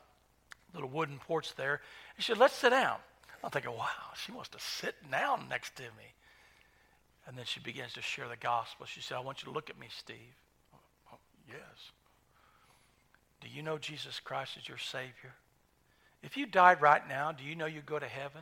[0.73, 1.79] little wooden porch there.
[2.17, 2.97] She said, let's sit down.
[3.41, 3.87] I'm thinking, wow,
[4.21, 6.13] she wants to sit down next to me.
[7.29, 8.87] And then she begins to share the gospel.
[8.87, 10.17] She said, I want you to look at me, Steve.
[11.13, 11.91] Oh, yes.
[13.39, 15.35] Do you know Jesus Christ is your Savior?
[16.23, 18.41] If you died right now, do you know you go to heaven?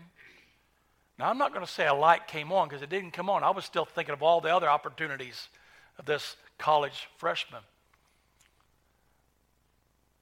[1.19, 3.43] Now, I'm not going to say a light came on because it didn't come on.
[3.43, 5.49] I was still thinking of all the other opportunities
[5.99, 7.63] of this college freshman.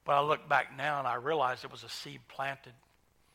[0.04, 2.72] But I look back now and I realize it was a seed planted.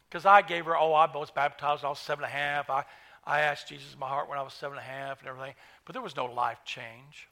[0.09, 2.69] Because I gave her, oh, I was baptized I was seven and a half.
[2.69, 2.83] I,
[3.23, 5.53] I asked Jesus in my heart when I was seven and a half and everything.
[5.86, 7.27] But there was no life change.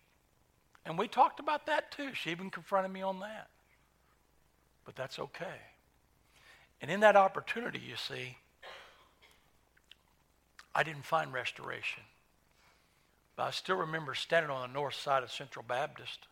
[0.85, 2.13] And we talked about that too.
[2.13, 3.49] She even confronted me on that.
[4.85, 5.59] But that's okay.
[6.81, 8.37] And in that opportunity, you see,
[10.73, 12.03] I didn't find restoration.
[13.35, 16.27] But I still remember standing on the north side of Central Baptist.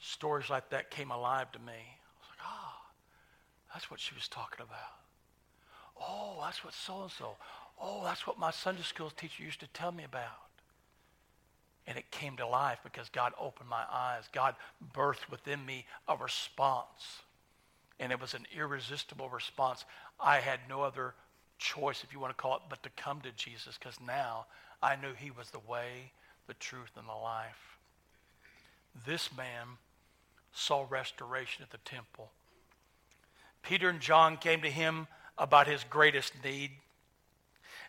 [0.00, 1.72] Stories like that came alive to me.
[1.72, 2.86] I was like, ah, oh,
[3.72, 4.98] that's what she was talking about.
[6.00, 7.36] Oh, that's what so and so.
[7.80, 10.48] Oh, that's what my Sunday school teacher used to tell me about.
[11.86, 14.24] And it came to life because God opened my eyes.
[14.32, 14.56] God
[14.94, 17.22] birthed within me a response.
[17.98, 19.84] And it was an irresistible response.
[20.20, 21.14] I had no other
[21.58, 24.46] choice, if you want to call it, but to come to Jesus because now
[24.82, 26.12] I knew he was the way,
[26.46, 27.78] the truth, and the life.
[29.06, 29.78] This man
[30.52, 32.30] saw restoration at the temple.
[33.62, 36.70] Peter and John came to him about his greatest need,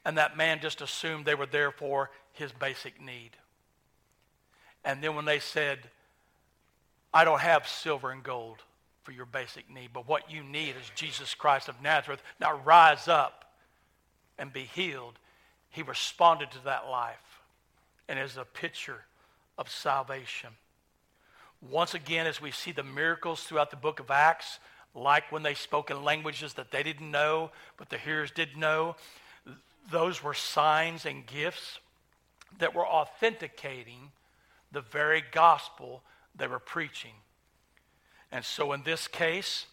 [0.05, 3.31] and that man just assumed they were there for his basic need.
[4.83, 5.79] And then when they said,
[7.13, 8.57] I don't have silver and gold
[9.03, 12.21] for your basic need, but what you need is Jesus Christ of Nazareth.
[12.39, 13.51] Now rise up
[14.37, 15.19] and be healed,
[15.69, 17.41] he responded to that life
[18.07, 19.03] and is a picture
[19.57, 20.49] of salvation.
[21.61, 24.59] Once again, as we see the miracles throughout the book of Acts,
[24.95, 28.95] like when they spoke in languages that they didn't know, but the hearers did know,
[29.91, 31.79] those were signs and gifts
[32.59, 34.11] that were authenticating
[34.71, 36.03] the very gospel
[36.35, 37.13] they were preaching.
[38.31, 39.65] And so in this case,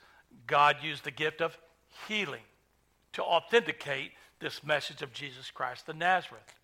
[0.46, 1.56] God used the gift of
[2.08, 2.42] healing
[3.12, 6.54] to authenticate this message of Jesus Christ the Nazareth.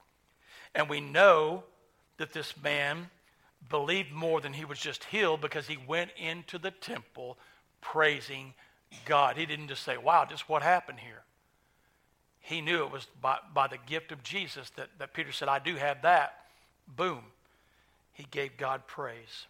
[0.75, 1.65] And we know
[2.19, 3.11] that this man
[3.71, 7.39] believed more than he was just healed because he went into the temple
[7.81, 8.55] praising
[9.05, 9.37] God.
[9.37, 11.23] He didn't just say, wow, just what happened here.
[12.43, 15.59] He knew it was by, by the gift of Jesus that, that Peter said, I
[15.59, 16.35] do have that.
[16.87, 17.23] Boom.
[18.13, 19.47] He gave God praise.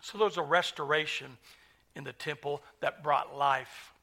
[0.00, 1.36] So there was a restoration
[1.94, 3.94] in the temple that brought life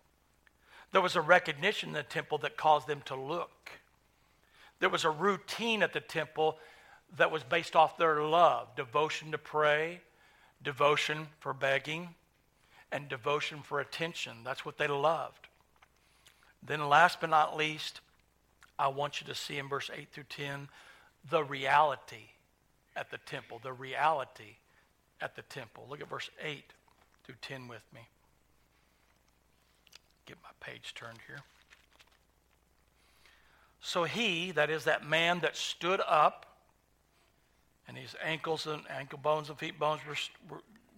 [0.91, 3.71] there was a recognition in the temple that caused them to look.
[4.79, 6.57] There was a routine at the temple
[7.17, 10.01] that was based off their love devotion to pray,
[10.63, 12.09] devotion for begging,
[12.91, 14.37] and devotion for attention.
[14.43, 15.47] That's what they loved.
[16.63, 18.01] Then, last but not least,
[18.81, 20.67] I want you to see in verse 8 through 10
[21.29, 22.29] the reality
[22.95, 23.59] at the temple.
[23.61, 24.57] The reality
[25.21, 25.85] at the temple.
[25.89, 26.63] Look at verse 8
[27.23, 28.01] through 10 with me
[30.31, 31.41] get my page turned here.
[33.81, 36.45] So he, that is that man that stood up,
[37.87, 40.01] and his ankles and ankle bones and feet bones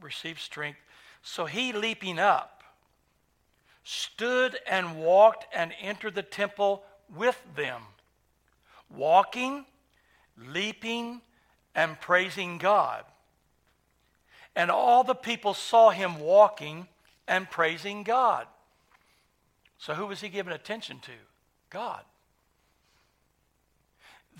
[0.02, 0.80] received strength.
[1.24, 2.64] So he, leaping up,
[3.84, 6.84] stood and walked and entered the temple
[7.16, 7.82] with them,
[8.90, 9.66] walking,
[10.38, 11.22] leaping,
[11.76, 13.04] and praising God.
[14.56, 16.88] And all the people saw him walking
[17.28, 18.48] and praising God.
[19.78, 21.12] So who was he giving attention to?
[21.70, 22.04] God.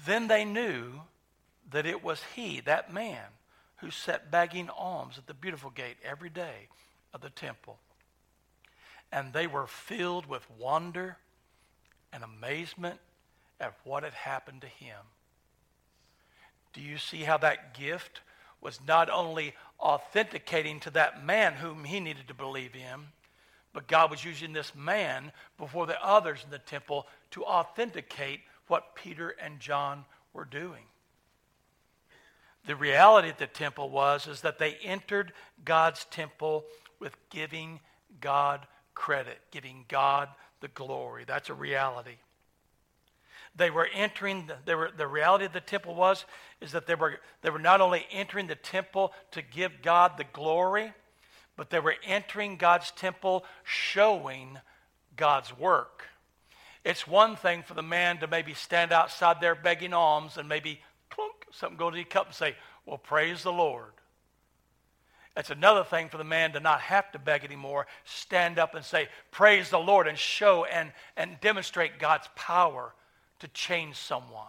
[0.06, 1.02] Then they knew
[1.72, 3.24] that it was he, that man,
[3.78, 6.68] who sat begging alms at the beautiful gate every day
[7.14, 7.80] of the temple.
[9.12, 11.18] And they were filled with wonder
[12.14, 13.00] and amazement
[13.60, 14.98] at what had happened to him.
[16.74, 18.22] Do you see how that gift
[18.62, 23.08] was not only authenticating to that man whom he needed to believe in,
[23.74, 28.96] but God was using this man before the others in the temple to authenticate what
[28.96, 30.84] Peter and John were doing.
[32.66, 35.34] The reality at the temple was is that they entered
[35.66, 36.66] God's temple
[37.00, 37.82] with giving
[38.22, 40.30] God credit, giving God
[40.64, 41.26] the glory.
[41.28, 42.16] That's a reality.
[43.56, 46.26] They were entering, the, they were, the reality of the temple was,
[46.62, 50.24] is that they were, they were not only entering the temple to give God the
[50.24, 50.94] glory,
[51.58, 54.58] but they were entering God's temple showing
[55.18, 56.06] God's work.
[56.86, 60.80] It's one thing for the man to maybe stand outside there begging alms and maybe
[61.10, 63.92] clunk, something go to the cup and say, Well, praise the Lord.
[65.36, 68.86] It's another thing for the man to not have to beg anymore, stand up and
[68.86, 72.94] say, Praise the Lord, and show and, and demonstrate God's power
[73.40, 74.46] to change someone.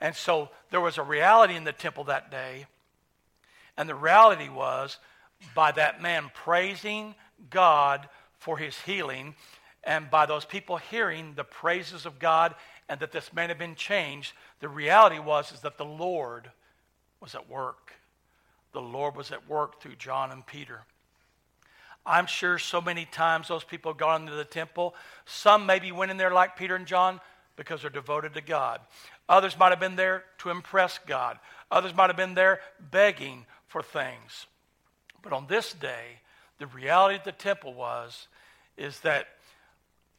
[0.00, 2.66] And so there was a reality in the temple that day,
[3.76, 4.98] and the reality was
[5.54, 7.14] by that man praising
[7.50, 9.36] God for his healing,
[9.84, 12.54] and by those people hearing the praises of God
[12.88, 16.50] and that this man had been changed, the reality was is that the Lord
[17.20, 17.92] was at work.
[18.74, 20.82] The Lord was at work through John and Peter.
[22.04, 24.94] I'm sure so many times those people have gone into the temple.
[25.24, 27.20] Some maybe went in there like Peter and John
[27.56, 28.80] because they're devoted to God.
[29.28, 31.38] Others might have been there to impress God.
[31.70, 32.60] Others might have been there
[32.90, 34.46] begging for things.
[35.22, 36.20] But on this day,
[36.58, 38.28] the reality of the temple was
[38.76, 39.28] is that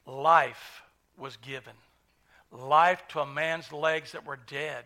[0.07, 0.81] life
[1.17, 1.73] was given.
[2.51, 4.85] Life to a man's legs that were dead,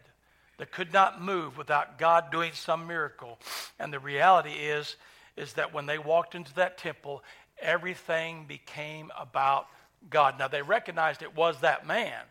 [0.59, 3.39] that could not move without God doing some miracle.
[3.79, 4.97] And the reality is,
[5.37, 7.23] is that when they walked into that temple,
[7.61, 9.67] everything became about
[10.09, 10.37] God.
[10.37, 12.21] Now they recognized it was that man,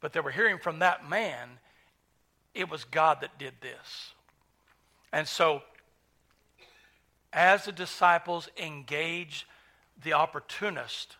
[0.00, 1.48] but they were hearing from that man,
[2.54, 4.14] it was God that did this.
[5.12, 5.62] And so,
[7.32, 9.48] as the disciples engage
[10.02, 11.16] the opportunist,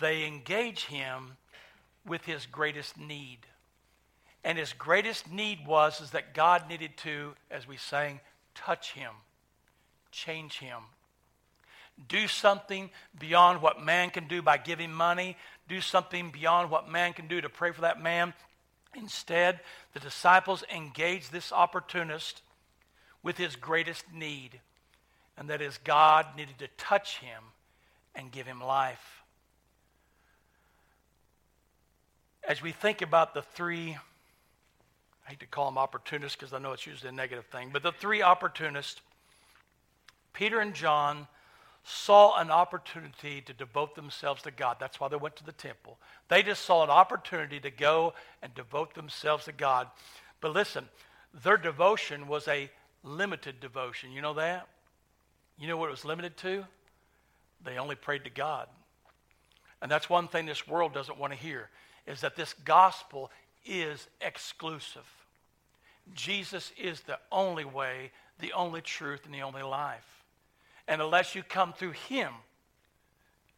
[0.00, 1.36] they engage him
[2.06, 3.46] with his greatest need.
[4.44, 8.20] And his greatest need was is that God needed to, as we sang,
[8.54, 9.12] touch him,
[10.10, 10.78] change him.
[12.08, 15.36] Do something beyond what man can do by giving money.
[15.68, 18.34] Do something beyond what man can do to pray for that man.
[18.94, 19.60] Instead,
[19.92, 22.42] the disciples engaged this opportunist
[23.22, 24.60] with his greatest need,
[25.36, 27.42] and that is God needed to touch him
[28.14, 29.22] and give him life.
[32.46, 33.96] as we think about the three,
[35.26, 37.82] I hate to call them opportunists because I know it's usually a negative thing, but
[37.82, 39.00] the three opportunists,
[40.32, 41.26] Peter and John
[41.84, 44.76] saw an opportunity to devote themselves to God.
[44.78, 45.98] That's why they went to the temple.
[46.28, 49.88] They just saw an opportunity to go and devote themselves to God.
[50.40, 50.88] But listen,
[51.42, 52.70] their devotion was a
[53.02, 54.12] limited devotion.
[54.12, 54.68] You know that?
[55.58, 56.64] You know what it was limited to?
[57.64, 58.68] They only prayed to God.
[59.80, 61.68] And that's one thing this world doesn't want to hear
[62.06, 63.30] is that this gospel
[63.64, 65.06] is exclusive.
[66.14, 70.24] Jesus is the only way, the only truth, and the only life.
[70.88, 72.32] And unless you come through him,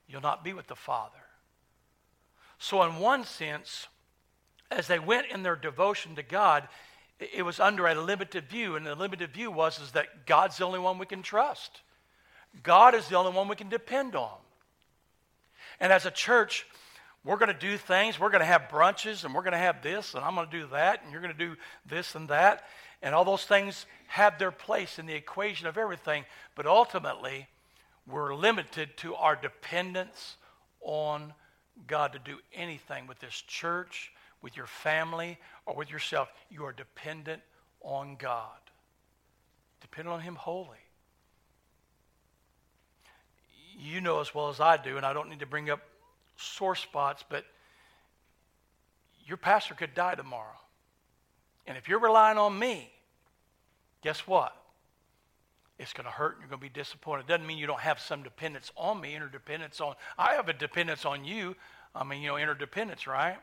[0.06, 1.12] you'll not be with the Father.
[2.58, 3.88] So, in one sense,
[4.70, 6.68] as they went in their devotion to God,
[7.18, 10.66] it was under a limited view, and the limited view was is that God's the
[10.66, 11.80] only one we can trust.
[12.62, 14.36] God is the only one we can depend on.
[15.80, 16.66] And as a church,
[17.24, 18.20] we're going to do things.
[18.20, 20.60] We're going to have brunches and we're going to have this and I'm going to
[20.60, 21.56] do that and you're going to do
[21.86, 22.64] this and that.
[23.02, 26.24] And all those things have their place in the equation of everything.
[26.54, 27.48] But ultimately,
[28.06, 30.36] we're limited to our dependence
[30.82, 31.32] on
[31.86, 36.28] God to do anything with this church, with your family, or with yourself.
[36.50, 37.42] You are dependent
[37.82, 38.50] on God.
[39.80, 40.78] Dependent on Him wholly.
[43.78, 45.80] You know as well as I do, and I don't need to bring up
[46.36, 47.44] sore spots, but
[49.26, 50.58] your pastor could die tomorrow.
[51.66, 52.90] And if you're relying on me,
[54.02, 54.54] guess what?
[55.78, 57.22] It's going to hurt and you're going to be disappointed.
[57.22, 59.94] It doesn't mean you don't have some dependence on me, interdependence on.
[60.18, 61.56] I have a dependence on you.
[61.94, 63.38] I mean, you know, interdependence, right?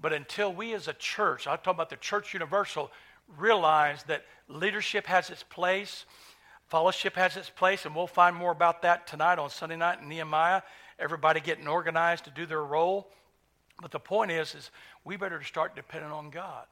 [0.00, 2.90] But until we as a church, I'm talking about the church universal,
[3.38, 6.04] realize that leadership has its place,
[6.68, 10.08] fellowship has its place, and we'll find more about that tonight on Sunday night in
[10.08, 10.62] Nehemiah
[10.98, 13.08] everybody getting organized to do their role.
[13.80, 14.70] But the point is, is
[15.04, 16.66] we better start depending on God.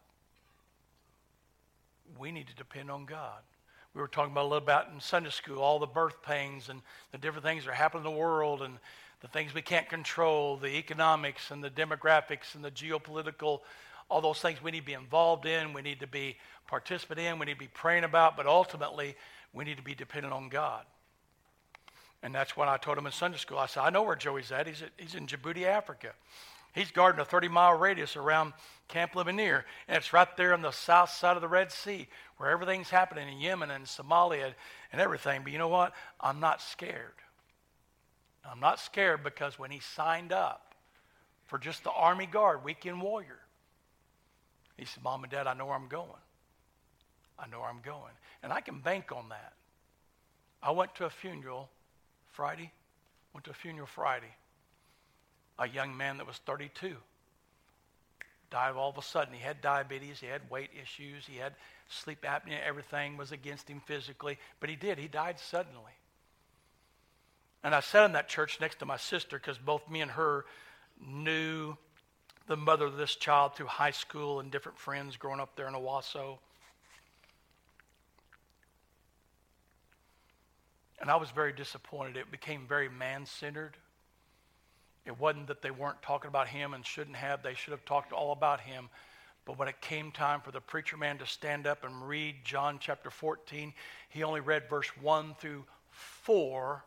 [2.18, 3.42] We need to depend on God.
[3.94, 6.82] We were talking about a little about in Sunday school, all the birth pains and
[7.12, 8.78] the different things that are happening in the world and
[9.20, 13.60] the things we can't control, the economics and the demographics and the geopolitical,
[14.08, 17.38] all those things we need to be involved in, we need to be participant in,
[17.38, 19.14] we need to be praying about, but ultimately
[19.52, 20.85] we need to be dependent on God.
[22.25, 23.58] And that's when I told him in Sunday school.
[23.58, 24.66] I said, I know where Joey's at.
[24.66, 26.12] He's, at, he's in Djibouti, Africa.
[26.75, 28.54] He's guarding a 30 mile radius around
[28.88, 29.66] Camp Lemonnier.
[29.87, 32.08] And it's right there on the south side of the Red Sea
[32.38, 34.54] where everything's happening in Yemen and Somalia
[34.90, 35.42] and everything.
[35.44, 35.92] But you know what?
[36.18, 37.12] I'm not scared.
[38.50, 40.75] I'm not scared because when he signed up
[41.44, 43.40] for just the Army Guard, weekend warrior,
[44.79, 46.08] he said, Mom and Dad, I know where I'm going.
[47.38, 48.12] I know where I'm going.
[48.42, 49.52] And I can bank on that.
[50.62, 51.68] I went to a funeral
[52.35, 52.72] Friday,
[53.32, 54.35] went to a funeral Friday.
[55.58, 56.96] A young man that was 32.
[58.50, 59.35] died all of a sudden.
[59.35, 61.54] He had diabetes, he had weight issues, he had
[61.88, 64.98] sleep apnea, everything was against him physically, but he did.
[64.98, 65.92] He died suddenly.
[67.62, 70.44] And I sat in that church next to my sister because both me and her
[71.00, 71.76] knew
[72.48, 75.74] the mother of this child through high school and different friends growing up there in
[75.74, 76.38] Owasso.
[81.05, 82.17] And I was very disappointed.
[82.17, 83.77] It became very man centered.
[85.05, 88.15] It wasn't that they weren't talking about him and shouldn't have, they should have talked
[88.15, 88.88] all about him.
[89.44, 92.79] But when it came time for the preacher man to stand up and read John
[92.81, 93.75] chapter 14,
[94.09, 96.83] he only read verse 1 through 4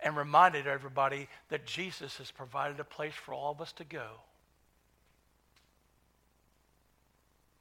[0.00, 4.08] and reminded everybody that Jesus has provided a place for all of us to go.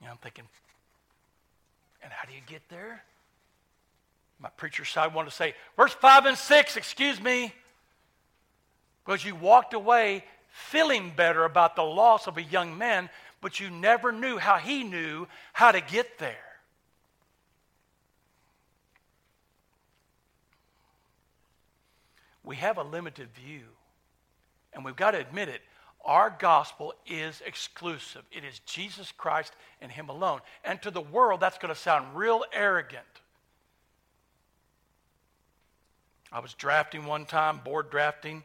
[0.01, 0.49] You know, I'm thinking,
[2.03, 3.05] and how do you get there?
[4.41, 7.53] My preacher side wanted to say, verse 5 and 6, excuse me.
[9.05, 13.69] Because you walked away feeling better about the loss of a young man, but you
[13.69, 16.35] never knew how he knew how to get there.
[22.43, 23.65] We have a limited view,
[24.73, 25.61] and we've got to admit it.
[26.03, 28.23] Our gospel is exclusive.
[28.31, 30.41] It is Jesus Christ and Him alone.
[30.65, 33.05] And to the world, that's going to sound real arrogant.
[36.31, 38.43] I was drafting one time, board drafting,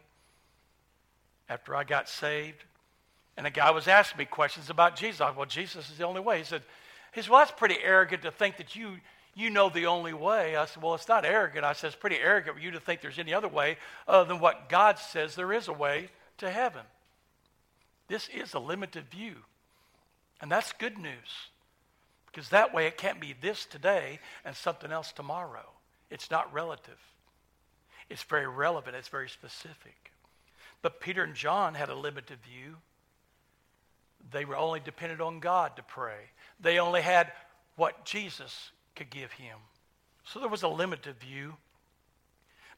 [1.49, 2.65] after I got saved.
[3.37, 5.21] And a guy was asking me questions about Jesus.
[5.21, 6.39] I said, well, Jesus is the only way.
[6.39, 6.63] He said,
[7.13, 8.97] he said, well, that's pretty arrogant to think that you,
[9.35, 10.57] you know the only way.
[10.57, 11.65] I said, well, it's not arrogant.
[11.65, 13.77] I said, it's pretty arrogant for you to think there's any other way
[14.09, 16.09] other than what God says there is a way
[16.39, 16.83] to heaven.
[18.09, 19.35] This is a limited view.
[20.41, 21.51] And that's good news.
[22.27, 25.67] Because that way it can't be this today and something else tomorrow.
[26.11, 26.99] It's not relative.
[28.09, 30.13] It's very relevant, it's very specific.
[30.83, 32.77] But Peter and John had a limited view.
[34.31, 36.31] They were only dependent on God to pray.
[36.61, 37.33] They only had
[37.77, 39.59] what Jesus could give him.
[40.25, 41.57] So there was a limited view.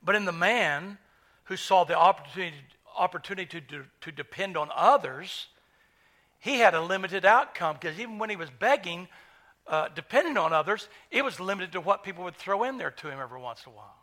[0.02, 0.98] But in the man
[1.44, 2.56] who saw the opportunity,
[2.96, 5.46] opportunity to, to depend on others,
[6.40, 9.08] he had a limited outcome because even when he was begging,
[9.66, 13.10] uh, depending on others, it was limited to what people would throw in there to
[13.10, 13.96] him every once in a while.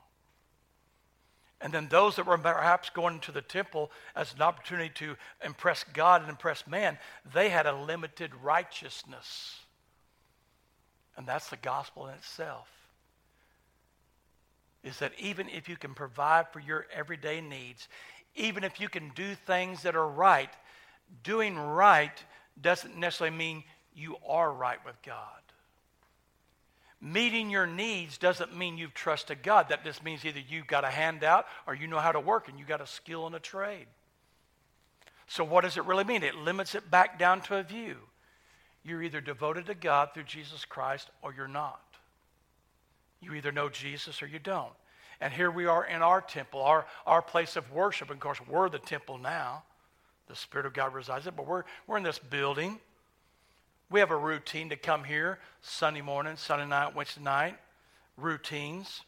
[1.65, 5.83] And then those that were perhaps going to the temple as an opportunity to impress
[5.95, 6.99] God and impress man,
[7.33, 9.61] they had a limited righteousness.
[11.17, 12.69] And that's the gospel in itself.
[14.83, 17.87] Is that even if you can provide for your everyday needs,
[18.35, 20.51] even if you can do things that are right,
[21.23, 22.23] doing right
[22.61, 23.63] doesn't necessarily mean
[23.95, 25.44] you are right with God.
[27.05, 29.69] Meeting your needs doesn't mean you've trusted God.
[29.69, 32.57] That just means either you've got a handout or you know how to work and
[32.57, 33.85] you've got a skill and a trade.
[35.27, 36.23] So, what does it really mean?
[36.23, 37.97] It limits it back down to a view.
[38.83, 41.79] You're either devoted to God through Jesus Christ or you're not.
[43.21, 44.73] You either know Jesus or you don't.
[45.21, 48.09] And here we are in our temple, our, our place of worship.
[48.09, 49.61] And of course, we're the temple now.
[50.25, 52.79] The Spirit of God resides in it, but we're, we're in this building.
[53.89, 57.57] We have a routine to come here Sunday morning, Sunday night, Wednesday night,
[58.17, 59.01] routines.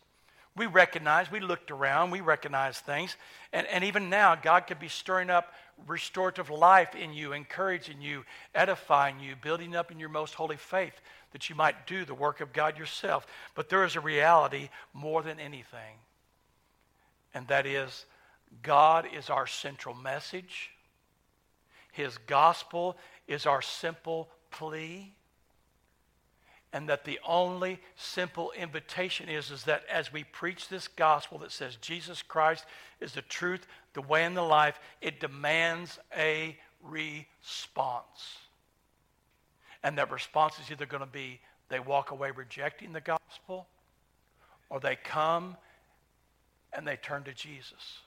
[0.55, 3.15] We recognize, we looked around, we recognize things.
[3.53, 5.53] And, and even now, God could be stirring up
[5.87, 8.23] restorative life in you, encouraging you,
[8.55, 10.99] edifying you, building up in your most holy faith
[11.31, 13.27] that you might do the work of God yourself.
[13.55, 15.99] But there is a reality more than anything,
[17.33, 18.05] and that is
[18.63, 20.71] God is our central message.
[21.91, 22.97] His gospel
[23.27, 25.13] is our simple plea
[26.73, 31.51] and that the only simple invitation is, is that as we preach this gospel that
[31.51, 32.65] says Jesus Christ
[32.99, 38.37] is the truth, the way, and the life, it demands a response.
[39.83, 41.39] And that response is either going to be
[41.69, 43.67] they walk away rejecting the gospel,
[44.69, 45.57] or they come
[46.73, 48.01] and they turn to Jesus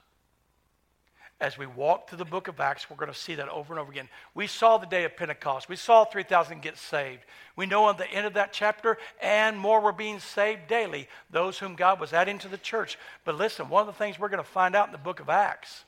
[1.41, 3.81] as we walk through the book of Acts, we're going to see that over and
[3.81, 4.09] over again.
[4.35, 5.71] We saw the day of Pentecost.
[5.71, 7.23] We saw 3,000 get saved.
[7.57, 11.59] We know at the end of that chapter, and more were being saved daily, those
[11.59, 12.99] whom God was adding to the church.
[13.25, 15.31] But listen, one of the things we're going to find out in the book of
[15.31, 15.85] Acts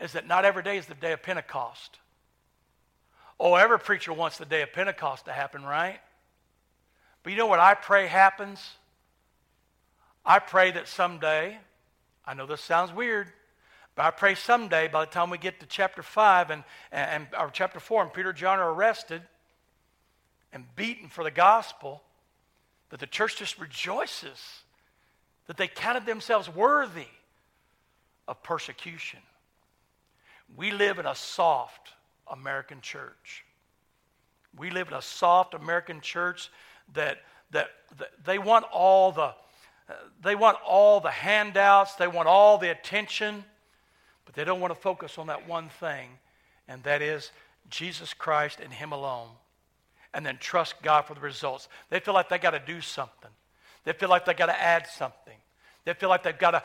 [0.00, 1.98] is that not every day is the day of Pentecost.
[3.38, 6.00] Oh, every preacher wants the day of Pentecost to happen, right?
[7.22, 8.60] But you know what I pray happens?
[10.26, 11.58] I pray that someday,
[12.26, 13.28] I know this sounds weird,
[13.94, 17.50] but I pray someday, by the time we get to chapter 5 and, and, or
[17.52, 19.22] chapter 4, and Peter and John are arrested
[20.52, 22.02] and beaten for the gospel,
[22.90, 24.62] that the church just rejoices
[25.46, 27.06] that they counted themselves worthy
[28.26, 29.20] of persecution.
[30.56, 31.90] We live in a soft
[32.26, 33.44] American church.
[34.56, 36.50] We live in a soft American church
[36.94, 37.18] that,
[37.50, 37.68] that,
[37.98, 39.34] that they want all the
[40.22, 43.44] they want all the handouts, they want all the attention,
[44.24, 46.08] but they don't want to focus on that one thing,
[46.68, 47.30] and that is
[47.68, 49.28] Jesus Christ and Him alone.
[50.12, 51.68] And then trust God for the results.
[51.90, 53.30] They feel like they got to do something.
[53.84, 55.36] They feel like they got to add something.
[55.84, 56.62] They feel like they've got to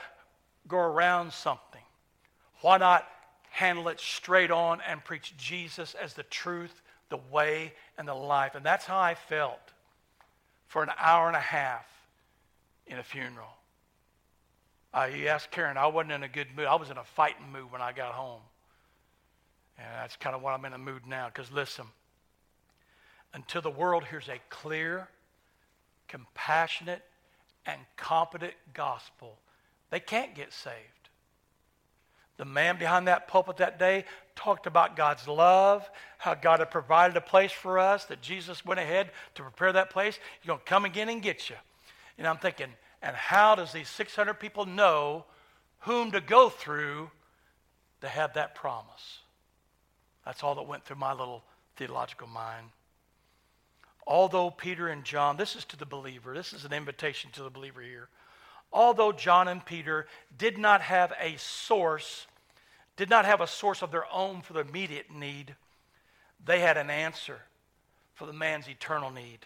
[0.68, 1.82] go around something.
[2.62, 3.08] Why not
[3.50, 8.56] handle it straight on and preach Jesus as the truth, the way, and the life?
[8.56, 9.74] And that's how I felt
[10.68, 11.86] for an hour and a half
[12.86, 13.59] in a funeral.
[14.94, 16.66] Uh, you asked Karen, I wasn't in a good mood.
[16.66, 18.42] I was in a fighting mood when I got home.
[19.78, 21.28] And that's kind of what I'm in a mood now.
[21.28, 21.86] Because listen,
[23.34, 25.08] until the world hears a clear,
[26.08, 27.04] compassionate,
[27.66, 29.38] and competent gospel,
[29.92, 30.76] they can't get saved.
[32.38, 35.88] The man behind that pulpit that day talked about God's love,
[36.18, 39.90] how God had provided a place for us, that Jesus went ahead to prepare that
[39.90, 40.18] place.
[40.40, 41.58] He's going to come again and get you.
[42.18, 42.70] And I'm thinking,
[43.02, 45.26] and how does these 600 people know
[45.80, 47.10] whom to go through
[48.02, 49.20] to have that promise?
[50.26, 51.44] That's all that went through my little
[51.78, 52.68] theological mind.
[54.06, 57.50] Although Peter and John, this is to the believer, this is an invitation to the
[57.50, 58.10] believer here.
[58.72, 62.28] Although John and Peter did not have a source,
[62.98, 65.56] did not have a source of their own for the immediate need,
[66.44, 67.40] they had an answer
[68.14, 69.40] for the man's eternal need.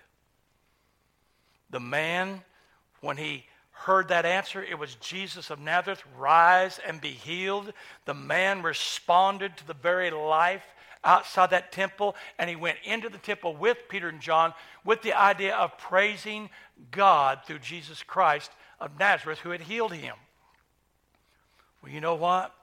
[1.69, 2.41] The man
[3.03, 7.73] when he heard that answer, it was Jesus of Nazareth, rise and be healed.
[8.05, 10.63] The man responded to the very life
[11.03, 14.53] outside that temple, and he went into the temple with Peter and John
[14.85, 16.49] with the idea of praising
[16.91, 20.15] God through Jesus Christ of Nazareth who had healed him.
[21.81, 22.55] Well, you know what?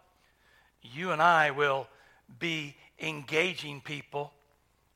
[0.80, 1.86] You and I will
[2.38, 4.32] be engaging people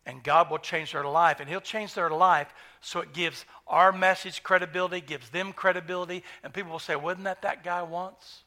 [0.07, 1.41] and God will change their life.
[1.41, 6.53] And He'll change their life so it gives our message credibility, gives them credibility, and
[6.53, 8.43] people will say, Wasn't that that guy once?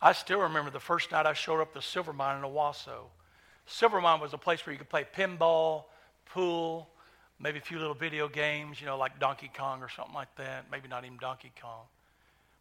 [0.00, 3.06] I still remember the first night I showed up at the Silver Mine in Owasso.
[3.66, 5.84] Silver Mine was a place where you could play pinball,
[6.26, 6.88] pool,
[7.40, 10.66] maybe a few little video games, you know, like Donkey Kong or something like that.
[10.70, 11.82] Maybe not even Donkey Kong.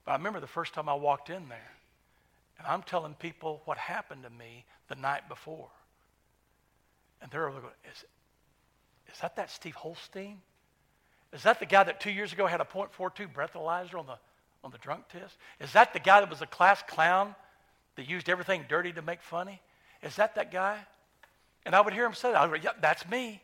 [0.05, 1.71] But I remember the first time I walked in there,
[2.57, 5.69] and I'm telling people what happened to me the night before.
[7.21, 8.05] And they're going, is,
[9.13, 10.39] is that that Steve Holstein?
[11.33, 14.17] Is that the guy that two years ago had a .42 breathalyzer on the,
[14.63, 15.35] on the drunk test?
[15.59, 17.35] Is that the guy that was a class clown
[17.95, 19.61] that used everything dirty to make funny?
[20.03, 20.77] Is that that guy?
[21.65, 22.37] And I would hear him say that.
[22.37, 23.41] I would go, yeah, that's me.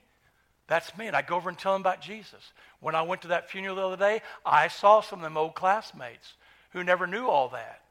[0.67, 1.07] That's me.
[1.07, 2.53] And I'd go over and tell him about Jesus.
[2.79, 5.55] When I went to that funeral the other day, I saw some of them old
[5.55, 6.35] classmates
[6.71, 7.81] who never knew all that.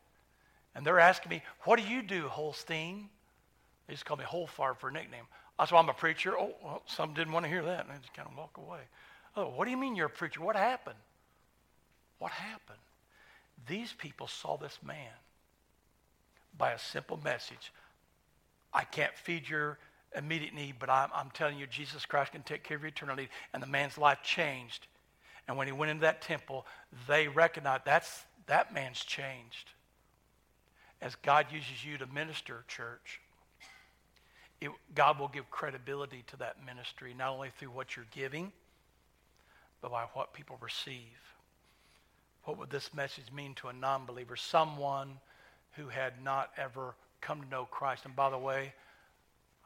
[0.75, 3.11] And they're asking me, what do you do, Holstein?
[3.87, 5.25] They just call me Holfar for a nickname.
[5.59, 6.37] I said, I'm a preacher.
[6.39, 8.81] Oh, well, some didn't want to hear that, and they just kind of walk away.
[9.37, 10.41] Oh, what do you mean you're a preacher?
[10.43, 10.99] What happened?
[12.19, 12.79] What happened?
[13.67, 15.13] These people saw this man
[16.57, 17.73] by a simple message.
[18.73, 19.79] I can't feed your
[20.17, 23.17] immediate need, but I'm, I'm telling you, Jesus Christ can take care of your eternal
[23.17, 23.31] need.
[23.55, 24.87] And the man's life changed.
[25.49, 26.67] And when he went into that temple,
[27.09, 29.71] they recognized that's, that man's changed.
[31.01, 33.21] As God uses you to minister, church,
[34.63, 38.53] it, God will give credibility to that ministry, not only through what you're giving,
[39.81, 41.19] but by what people receive.
[42.45, 44.37] What would this message mean to a non believer?
[44.37, 45.19] Someone
[45.73, 48.05] who had not ever come to know Christ.
[48.05, 48.73] And by the way,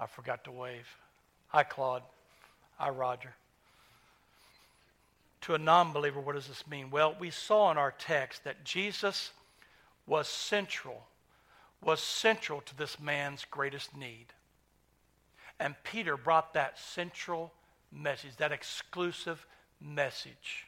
[0.01, 0.87] I forgot to wave.
[1.49, 2.03] Hi, Claude.
[2.79, 3.35] Hi, Roger.
[5.43, 6.91] To a non believer, what does this mean?
[6.91, 9.31] Well, we saw in our text that Jesus
[10.07, 11.07] was central,
[11.83, 14.27] was central to this man's greatest need.
[15.59, 17.53] And Peter brought that central
[17.93, 19.47] message, that exclusive
[19.81, 20.67] message.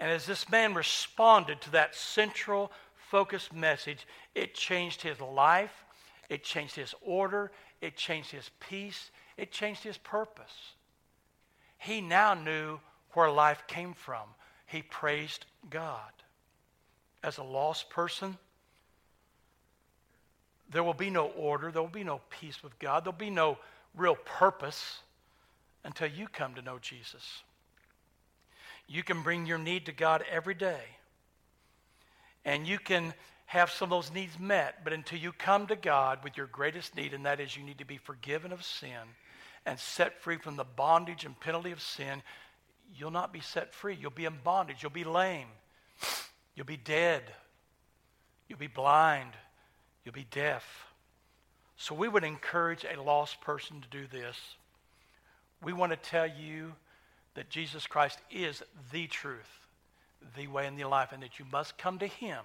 [0.00, 5.84] And as this man responded to that central focused message, it changed his life,
[6.28, 10.74] it changed his order, it changed his peace, it changed his purpose.
[11.78, 12.80] He now knew
[13.12, 14.28] where life came from.
[14.66, 16.12] He praised God.
[17.22, 18.36] As a lost person,
[20.70, 23.58] there will be no order, there will be no peace with God, there'll be no
[23.96, 24.98] real purpose
[25.84, 27.42] until you come to know Jesus.
[28.86, 30.80] You can bring your need to God every day.
[32.44, 33.12] And you can
[33.46, 36.96] have some of those needs met, but until you come to God with your greatest
[36.96, 38.92] need, and that is you need to be forgiven of sin
[39.66, 42.22] and set free from the bondage and penalty of sin,
[42.96, 43.96] you'll not be set free.
[44.00, 44.82] You'll be in bondage.
[44.82, 45.48] You'll be lame.
[46.54, 47.22] You'll be dead.
[48.48, 49.30] You'll be blind.
[50.04, 50.87] You'll be deaf.
[51.78, 54.36] So we would encourage a lost person to do this.
[55.62, 56.74] We want to tell you
[57.34, 59.66] that Jesus Christ is the truth,
[60.36, 62.40] the way, and the life, and that you must come to him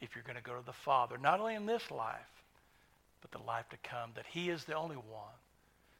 [0.00, 2.44] if you're going to go to the Father, not only in this life,
[3.20, 5.34] but the life to come, that he is the only one,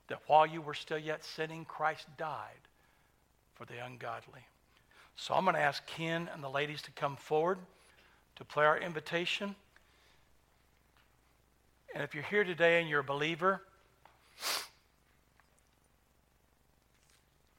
[0.07, 2.63] that while you were still yet sinning, Christ died
[3.55, 4.41] for the ungodly.
[5.17, 7.59] So I'm going to ask Ken and the ladies to come forward
[8.37, 9.57] to play our invitation.
[11.95, 13.63] And if you're here today and you're a believer,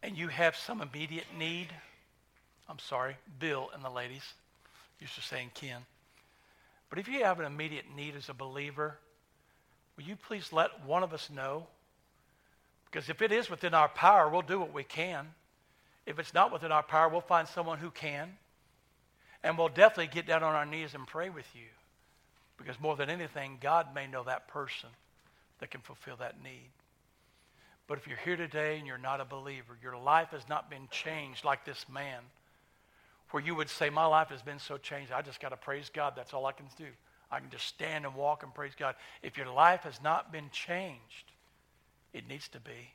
[0.04, 1.68] and you have some immediate need,
[2.70, 4.24] I'm sorry, Bill and the ladies
[5.00, 5.82] used to saying Ken.
[6.90, 8.98] But if you have an immediate need as a believer,
[9.96, 11.68] will you please let one of us know?
[12.90, 15.28] Because if it is within our power, we'll do what we can.
[16.06, 18.38] If it's not within our power, we'll find someone who can.
[19.44, 21.68] And we'll definitely get down on our knees and pray with you.
[22.62, 24.90] Because more than anything, God may know that person
[25.60, 26.70] that can fulfill that need.
[27.88, 30.88] But if you're here today and you're not a believer, your life has not been
[30.92, 32.22] changed like this man,
[33.32, 35.90] where you would say, My life has been so changed, I just got to praise
[35.94, 36.14] God.
[36.16, 36.88] That's all I can do.
[37.32, 38.96] I can just stand and walk and praise God.
[39.24, 41.32] If your life has not been changed,
[42.14, 42.92] it needs to be.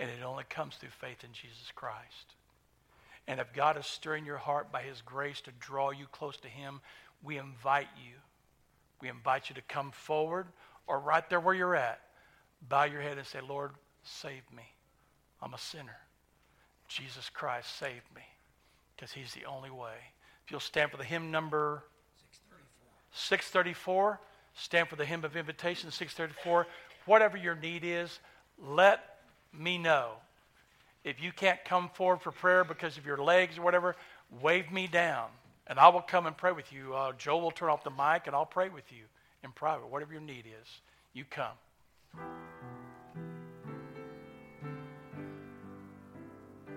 [0.00, 2.34] And it only comes through faith in Jesus Christ.
[3.26, 6.48] And if God is stirring your heart by his grace to draw you close to
[6.48, 6.80] him,
[7.22, 8.14] we invite you.
[9.04, 10.46] We invite you to come forward
[10.86, 12.00] or right there where you're at,
[12.70, 14.62] bow your head and say, Lord, save me.
[15.42, 15.98] I'm a sinner.
[16.88, 18.22] Jesus Christ, save me
[18.96, 19.92] because he's the only way.
[20.42, 21.84] If you'll stand for the hymn number
[23.12, 24.20] 634, 634
[24.54, 26.66] stand for the hymn of invitation 634.
[27.04, 28.20] Whatever your need is,
[28.58, 29.18] let
[29.52, 30.12] me know.
[31.04, 33.96] If you can't come forward for prayer because of your legs or whatever,
[34.40, 35.28] wave me down
[35.66, 36.94] and I will come and pray with you.
[36.94, 39.04] Uh, Joe will turn off the mic and I'll pray with you
[39.42, 39.88] in private.
[39.88, 40.80] Whatever your need is,
[41.12, 41.56] you come.